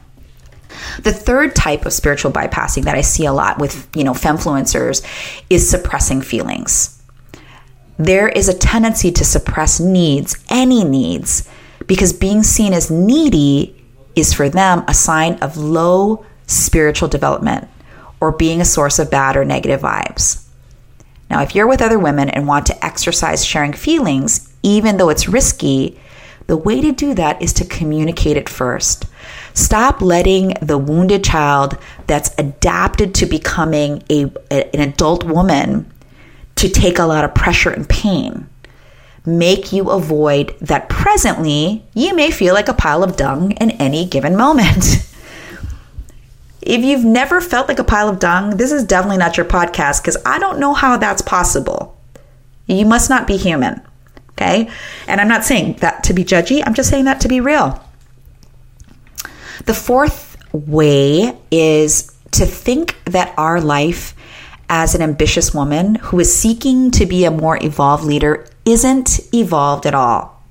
The 1.02 1.12
third 1.12 1.54
type 1.54 1.84
of 1.84 1.92
spiritual 1.92 2.32
bypassing 2.32 2.84
that 2.84 2.94
I 2.94 3.00
see 3.02 3.26
a 3.26 3.32
lot 3.32 3.58
with, 3.58 3.88
you 3.94 4.04
know, 4.04 4.12
femmefluencers 4.12 5.04
is 5.50 5.68
suppressing 5.68 6.22
feelings 6.22 6.96
there 7.98 8.28
is 8.28 8.48
a 8.48 8.54
tendency 8.54 9.10
to 9.12 9.24
suppress 9.24 9.80
needs, 9.80 10.36
any 10.50 10.84
needs, 10.84 11.48
because 11.86 12.12
being 12.12 12.42
seen 12.42 12.72
as 12.72 12.90
needy 12.90 13.74
is 14.14 14.32
for 14.32 14.48
them 14.48 14.84
a 14.88 14.94
sign 14.94 15.34
of 15.36 15.56
low 15.56 16.24
spiritual 16.46 17.08
development 17.08 17.68
or 18.20 18.32
being 18.32 18.60
a 18.60 18.64
source 18.64 18.98
of 18.98 19.10
bad 19.10 19.36
or 19.36 19.44
negative 19.44 19.80
vibes. 19.80 20.44
Now, 21.28 21.42
if 21.42 21.54
you're 21.54 21.66
with 21.66 21.82
other 21.82 21.98
women 21.98 22.30
and 22.30 22.46
want 22.46 22.66
to 22.66 22.84
exercise 22.84 23.44
sharing 23.44 23.72
feelings, 23.72 24.52
even 24.62 24.96
though 24.96 25.08
it's 25.08 25.28
risky, 25.28 25.98
the 26.46 26.56
way 26.56 26.80
to 26.80 26.92
do 26.92 27.14
that 27.14 27.42
is 27.42 27.52
to 27.54 27.64
communicate 27.64 28.36
it 28.36 28.48
first. 28.48 29.06
Stop 29.54 30.00
letting 30.00 30.54
the 30.62 30.78
wounded 30.78 31.24
child 31.24 31.76
that's 32.06 32.32
adapted 32.38 33.14
to 33.16 33.26
becoming 33.26 34.02
a, 34.08 34.30
an 34.50 34.80
adult 34.80 35.24
woman 35.24 35.92
to 36.54 36.68
take 36.68 36.98
a 36.98 37.04
lot 37.04 37.24
of 37.24 37.34
pressure 37.34 37.70
and 37.70 37.88
pain 37.88 38.48
make 39.26 39.72
you 39.72 39.90
avoid 39.90 40.56
that 40.60 40.88
presently 40.88 41.84
you 41.94 42.14
may 42.14 42.30
feel 42.30 42.54
like 42.54 42.68
a 42.68 42.74
pile 42.74 43.02
of 43.02 43.16
dung 43.16 43.50
in 43.52 43.72
any 43.72 44.06
given 44.06 44.36
moment. 44.36 45.04
if 46.66 46.84
you've 46.84 47.04
never 47.04 47.40
felt 47.40 47.68
like 47.68 47.78
a 47.78 47.84
pile 47.84 48.08
of 48.08 48.18
dung, 48.18 48.56
this 48.56 48.72
is 48.72 48.84
definitely 48.84 49.18
not 49.18 49.36
your 49.36 49.46
podcast 49.46 50.02
because 50.02 50.16
I 50.26 50.38
don't 50.38 50.58
know 50.58 50.74
how 50.74 50.96
that's 50.96 51.22
possible. 51.22 51.96
You 52.66 52.84
must 52.84 53.08
not 53.08 53.26
be 53.26 53.36
human. 53.36 53.80
Okay. 54.30 54.68
And 55.06 55.20
I'm 55.20 55.28
not 55.28 55.44
saying 55.44 55.74
that 55.74 56.04
to 56.04 56.12
be 56.12 56.24
judgy, 56.24 56.62
I'm 56.66 56.74
just 56.74 56.90
saying 56.90 57.04
that 57.04 57.20
to 57.22 57.28
be 57.28 57.40
real. 57.40 57.82
The 59.64 59.74
fourth 59.74 60.36
way 60.52 61.36
is 61.50 62.12
to 62.32 62.44
think 62.44 62.96
that 63.04 63.32
our 63.38 63.60
life 63.60 64.14
as 64.68 64.94
an 64.94 65.02
ambitious 65.02 65.54
woman 65.54 65.94
who 65.96 66.18
is 66.20 66.34
seeking 66.34 66.90
to 66.90 67.06
be 67.06 67.24
a 67.24 67.30
more 67.30 67.62
evolved 67.62 68.04
leader 68.04 68.46
isn't 68.64 69.20
evolved 69.32 69.86
at 69.86 69.94
all. 69.94 70.42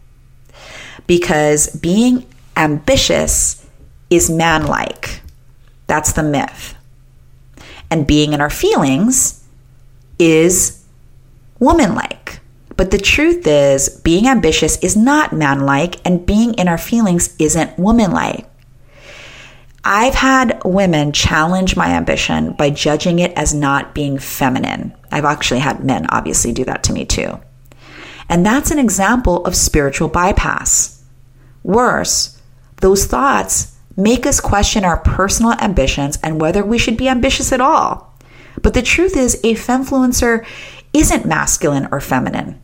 Because 1.05 1.75
being 1.75 2.25
ambitious 2.55 3.65
is 4.09 4.29
manlike. 4.29 5.21
That's 5.87 6.13
the 6.13 6.23
myth. 6.23 6.75
And 7.91 8.07
being 8.07 8.33
in 8.33 8.41
our 8.41 8.49
feelings 8.49 9.43
is 10.19 10.83
womanlike. 11.59 12.39
But 12.77 12.91
the 12.91 12.97
truth 12.97 13.47
is, 13.47 13.89
being 14.03 14.27
ambitious 14.27 14.77
is 14.79 14.97
not 14.97 15.31
manlike, 15.31 16.05
and 16.05 16.25
being 16.25 16.53
in 16.55 16.67
our 16.67 16.77
feelings 16.77 17.33
isn't 17.39 17.79
womanlike. 17.79 18.49
I've 19.83 20.15
had 20.15 20.61
women 20.65 21.11
challenge 21.11 21.77
my 21.77 21.89
ambition 21.89 22.53
by 22.53 22.71
judging 22.71 23.19
it 23.19 23.31
as 23.33 23.53
not 23.53 23.93
being 23.93 24.17
feminine. 24.17 24.93
I've 25.11 25.25
actually 25.25 25.59
had 25.59 25.85
men 25.85 26.07
obviously 26.09 26.51
do 26.51 26.65
that 26.65 26.83
to 26.83 26.93
me 26.93 27.05
too. 27.05 27.39
And 28.27 28.43
that's 28.43 28.71
an 28.71 28.79
example 28.79 29.45
of 29.45 29.55
spiritual 29.55 30.09
bypass. 30.09 31.03
Worse, 31.63 32.41
those 32.77 33.05
thoughts 33.05 33.74
make 33.97 34.25
us 34.25 34.39
question 34.39 34.83
our 34.83 34.97
personal 34.97 35.53
ambitions 35.53 36.17
and 36.23 36.41
whether 36.41 36.63
we 36.63 36.77
should 36.77 36.97
be 36.97 37.09
ambitious 37.09 37.51
at 37.51 37.61
all. 37.61 38.13
But 38.61 38.73
the 38.73 38.81
truth 38.81 39.15
is, 39.15 39.35
a 39.43 39.53
femmefluencer 39.53 40.45
isn't 40.93 41.25
masculine 41.25 41.87
or 41.91 41.99
feminine. 41.99 42.61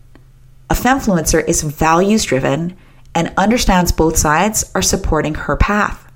A 0.70 0.74
femmefluencer 0.74 1.48
is 1.48 1.64
values 1.64 2.24
driven 2.24 2.78
and 3.14 3.34
understands 3.38 3.92
both 3.92 4.18
sides 4.18 4.72
are 4.74 4.82
supporting 4.82 5.36
her 5.36 5.58
path. 5.58 6.08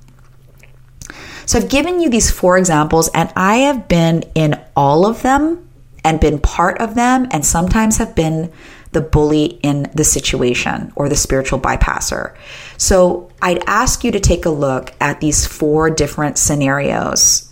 So 1.46 1.60
I've 1.60 1.70
given 1.70 2.00
you 2.00 2.10
these 2.10 2.32
four 2.32 2.58
examples, 2.58 3.10
and 3.10 3.32
I 3.36 3.58
have 3.58 3.88
been 3.88 4.24
in 4.34 4.60
all 4.76 5.06
of 5.06 5.22
them 5.22 5.70
and 6.04 6.20
been 6.20 6.40
part 6.40 6.80
of 6.80 6.96
them, 6.96 7.28
and 7.32 7.46
sometimes 7.46 7.98
have 7.98 8.16
been 8.16 8.52
the 8.96 9.02
bully 9.02 9.60
in 9.62 9.92
the 9.94 10.06
situation 10.06 10.92
or 10.96 11.10
the 11.10 11.18
spiritual 11.18 11.60
bypasser. 11.60 12.34
So 12.78 13.30
I'd 13.42 13.62
ask 13.68 14.06
you 14.06 14.12
to 14.14 14.22
take 14.22 14.46
a 14.46 14.50
look 14.50 14.94
at 15.02 15.20
these 15.20 15.46
four 15.46 15.90
different 15.90 16.38
scenarios 16.38 17.52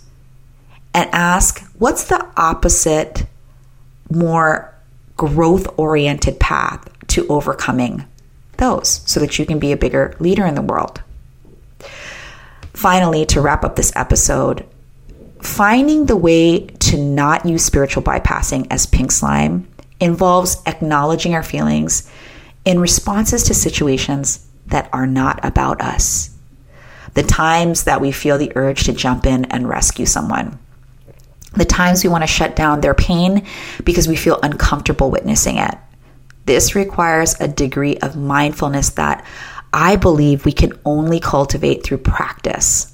and 0.94 1.10
ask 1.12 1.60
what's 1.78 2.04
the 2.04 2.26
opposite, 2.38 3.26
more 4.10 4.74
growth 5.18 5.66
oriented 5.78 6.40
path 6.40 6.88
to 7.08 7.28
overcoming 7.28 8.06
those 8.56 9.02
so 9.04 9.20
that 9.20 9.38
you 9.38 9.44
can 9.44 9.58
be 9.58 9.70
a 9.70 9.76
bigger 9.76 10.16
leader 10.18 10.46
in 10.46 10.54
the 10.54 10.62
world. 10.62 11.02
Finally, 12.72 13.26
to 13.26 13.42
wrap 13.42 13.64
up 13.64 13.76
this 13.76 13.92
episode, 13.94 14.64
finding 15.42 16.06
the 16.06 16.16
way 16.16 16.60
to 16.60 16.96
not 16.96 17.44
use 17.44 17.62
spiritual 17.62 18.02
bypassing 18.02 18.66
as 18.70 18.86
pink 18.86 19.12
slime 19.12 19.68
involves 20.00 20.62
acknowledging 20.66 21.34
our 21.34 21.42
feelings 21.42 22.10
in 22.64 22.80
responses 22.80 23.44
to 23.44 23.54
situations 23.54 24.46
that 24.66 24.88
are 24.92 25.06
not 25.06 25.44
about 25.44 25.80
us. 25.80 26.30
The 27.14 27.22
times 27.22 27.84
that 27.84 28.00
we 28.00 28.10
feel 28.10 28.38
the 28.38 28.52
urge 28.56 28.84
to 28.84 28.92
jump 28.92 29.26
in 29.26 29.44
and 29.46 29.68
rescue 29.68 30.06
someone. 30.06 30.58
The 31.52 31.64
times 31.64 32.02
we 32.02 32.10
want 32.10 32.22
to 32.22 32.28
shut 32.28 32.56
down 32.56 32.80
their 32.80 32.94
pain 32.94 33.46
because 33.84 34.08
we 34.08 34.16
feel 34.16 34.40
uncomfortable 34.42 35.10
witnessing 35.10 35.58
it. 35.58 35.76
This 36.46 36.74
requires 36.74 37.40
a 37.40 37.48
degree 37.48 37.96
of 37.98 38.16
mindfulness 38.16 38.90
that 38.90 39.24
I 39.72 39.96
believe 39.96 40.44
we 40.44 40.52
can 40.52 40.72
only 40.84 41.20
cultivate 41.20 41.84
through 41.84 41.98
practice. 41.98 42.92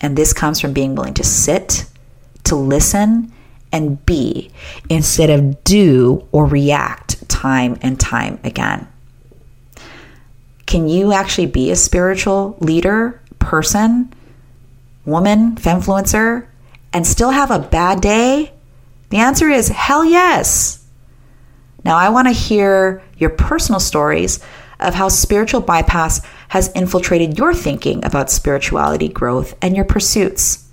And 0.00 0.16
this 0.16 0.32
comes 0.32 0.60
from 0.60 0.72
being 0.72 0.94
willing 0.94 1.14
to 1.14 1.24
sit, 1.24 1.86
to 2.44 2.56
listen, 2.56 3.32
and 3.72 4.04
be 4.06 4.50
instead 4.88 5.30
of 5.30 5.62
do 5.64 6.26
or 6.32 6.46
react 6.46 7.28
time 7.28 7.78
and 7.82 7.98
time 7.98 8.38
again. 8.44 8.86
Can 10.66 10.88
you 10.88 11.12
actually 11.12 11.46
be 11.46 11.70
a 11.70 11.76
spiritual 11.76 12.56
leader, 12.60 13.20
person, 13.38 14.12
woman, 15.04 15.54
femmefluencer, 15.56 16.46
and 16.92 17.06
still 17.06 17.30
have 17.30 17.50
a 17.50 17.58
bad 17.58 18.00
day? 18.00 18.52
The 19.10 19.18
answer 19.18 19.48
is 19.48 19.68
hell 19.68 20.04
yes. 20.04 20.84
Now, 21.84 21.96
I 21.96 22.08
want 22.08 22.26
to 22.26 22.32
hear 22.32 23.00
your 23.16 23.30
personal 23.30 23.78
stories 23.78 24.40
of 24.80 24.94
how 24.94 25.08
spiritual 25.08 25.60
bypass 25.60 26.20
has 26.48 26.72
infiltrated 26.72 27.38
your 27.38 27.54
thinking 27.54 28.04
about 28.04 28.30
spirituality 28.30 29.08
growth 29.08 29.54
and 29.62 29.76
your 29.76 29.84
pursuits. 29.84 30.65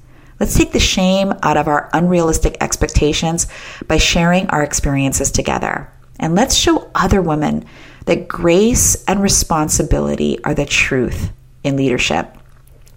Let's 0.44 0.58
take 0.58 0.74
the 0.74 0.80
shame 0.82 1.34
out 1.42 1.56
of 1.56 1.70
our 1.70 1.90
unrealistic 1.94 2.58
expectations 2.60 3.48
by 3.88 3.96
sharing 3.96 4.48
our 4.48 4.62
experiences 4.62 5.32
together. 5.32 5.90
And 6.20 6.36
let's 6.36 6.54
show 6.54 6.92
other 6.94 7.22
women 7.22 7.64
that 8.08 8.28
grace 8.28 9.02
and 9.06 9.22
responsibility 9.22 10.44
are 10.44 10.54
the 10.54 10.66
truth 10.66 11.32
in 11.64 11.78
leadership. 11.78 12.36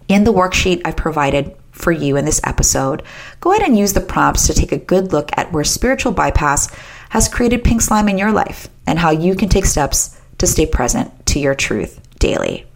In 0.09 0.25
the 0.25 0.33
worksheet 0.33 0.83
I've 0.85 0.97
provided 0.97 1.55
for 1.71 1.93
you 1.93 2.17
in 2.17 2.25
this 2.25 2.41
episode, 2.43 3.05
go 3.39 3.53
ahead 3.53 3.63
and 3.63 3.79
use 3.79 3.93
the 3.93 4.01
prompts 4.01 4.49
to 4.49 4.53
take 4.53 4.73
a 4.73 4.77
good 4.77 5.13
look 5.13 5.31
at 5.37 5.53
where 5.53 5.63
spiritual 5.63 6.11
bypass 6.11 6.69
has 7.11 7.29
created 7.29 7.63
pink 7.63 7.81
slime 7.81 8.09
in 8.09 8.19
your 8.19 8.33
life 8.33 8.69
and 8.89 8.99
how 8.99 9.11
you 9.11 9.37
can 9.37 9.49
take 9.49 9.67
steps 9.67 10.21
to 10.39 10.49
stay 10.49 10.67
present 10.67 11.27
to 11.27 11.39
your 11.39 11.55
truth 11.55 12.01
daily. 12.19 12.67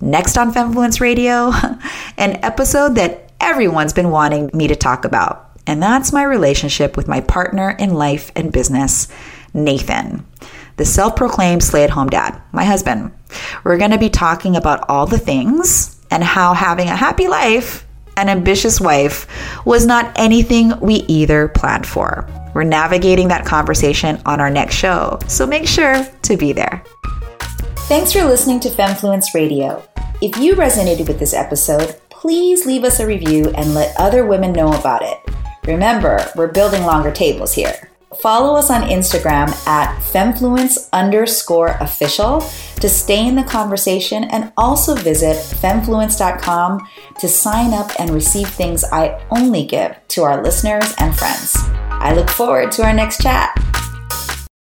Next 0.00 0.38
on 0.38 0.54
Femmefluence 0.54 1.00
Radio, 1.00 1.50
an 2.16 2.38
episode 2.44 2.94
that 2.94 3.27
everyone's 3.40 3.92
been 3.92 4.10
wanting 4.10 4.50
me 4.52 4.68
to 4.68 4.76
talk 4.76 5.04
about, 5.04 5.50
and 5.66 5.82
that's 5.82 6.12
my 6.12 6.22
relationship 6.22 6.96
with 6.96 7.08
my 7.08 7.20
partner 7.20 7.70
in 7.70 7.94
life 7.94 8.30
and 8.34 8.52
business, 8.52 9.08
Nathan, 9.54 10.26
the 10.76 10.84
self 10.84 11.16
proclaimed 11.16 11.62
stay 11.62 11.84
at 11.84 11.90
home 11.90 12.08
dad, 12.08 12.40
my 12.52 12.64
husband. 12.64 13.12
We're 13.64 13.78
going 13.78 13.90
to 13.90 13.98
be 13.98 14.10
talking 14.10 14.56
about 14.56 14.88
all 14.88 15.06
the 15.06 15.18
things 15.18 16.00
and 16.10 16.22
how 16.24 16.54
having 16.54 16.88
a 16.88 16.96
happy 16.96 17.28
life 17.28 17.84
an 18.18 18.28
ambitious 18.28 18.80
wife 18.80 19.26
was 19.64 19.86
not 19.86 20.12
anything 20.16 20.78
we 20.80 20.94
either 21.06 21.48
planned 21.48 21.86
for. 21.86 22.28
We're 22.52 22.64
navigating 22.64 23.28
that 23.28 23.46
conversation 23.46 24.20
on 24.26 24.40
our 24.40 24.50
next 24.50 24.74
show, 24.74 25.20
so 25.28 25.46
make 25.46 25.68
sure 25.68 26.04
to 26.22 26.36
be 26.36 26.52
there. 26.52 26.82
Thanks 27.86 28.12
for 28.12 28.24
listening 28.24 28.58
to 28.60 28.70
Femmefluence 28.70 29.34
Radio. 29.34 29.82
If 30.20 30.36
you 30.36 30.56
resonated 30.56 31.06
with 31.06 31.20
this 31.20 31.32
episode, 31.32 31.94
please 32.18 32.66
leave 32.66 32.82
us 32.82 32.98
a 32.98 33.06
review 33.06 33.50
and 33.54 33.74
let 33.74 33.94
other 33.96 34.26
women 34.26 34.52
know 34.52 34.72
about 34.72 35.02
it. 35.02 35.18
Remember, 35.66 36.18
we're 36.34 36.52
building 36.52 36.82
longer 36.82 37.12
tables 37.12 37.54
here. 37.54 37.88
Follow 38.20 38.56
us 38.56 38.70
on 38.70 38.88
Instagram 38.88 39.48
at 39.68 39.96
femmefluence 40.00 40.88
underscore 40.92 41.76
official 41.80 42.40
to 42.80 42.88
stay 42.88 43.26
in 43.26 43.36
the 43.36 43.44
conversation 43.44 44.24
and 44.24 44.52
also 44.56 44.96
visit 44.96 45.36
femmefluence.com 45.36 46.88
to 47.20 47.28
sign 47.28 47.72
up 47.72 47.90
and 48.00 48.10
receive 48.10 48.48
things 48.48 48.82
I 48.92 49.24
only 49.30 49.64
give 49.64 49.96
to 50.08 50.22
our 50.24 50.42
listeners 50.42 50.94
and 50.98 51.16
friends. 51.16 51.54
I 52.00 52.14
look 52.14 52.30
forward 52.30 52.72
to 52.72 52.84
our 52.84 52.94
next 52.94 53.20
chat. 53.20 53.54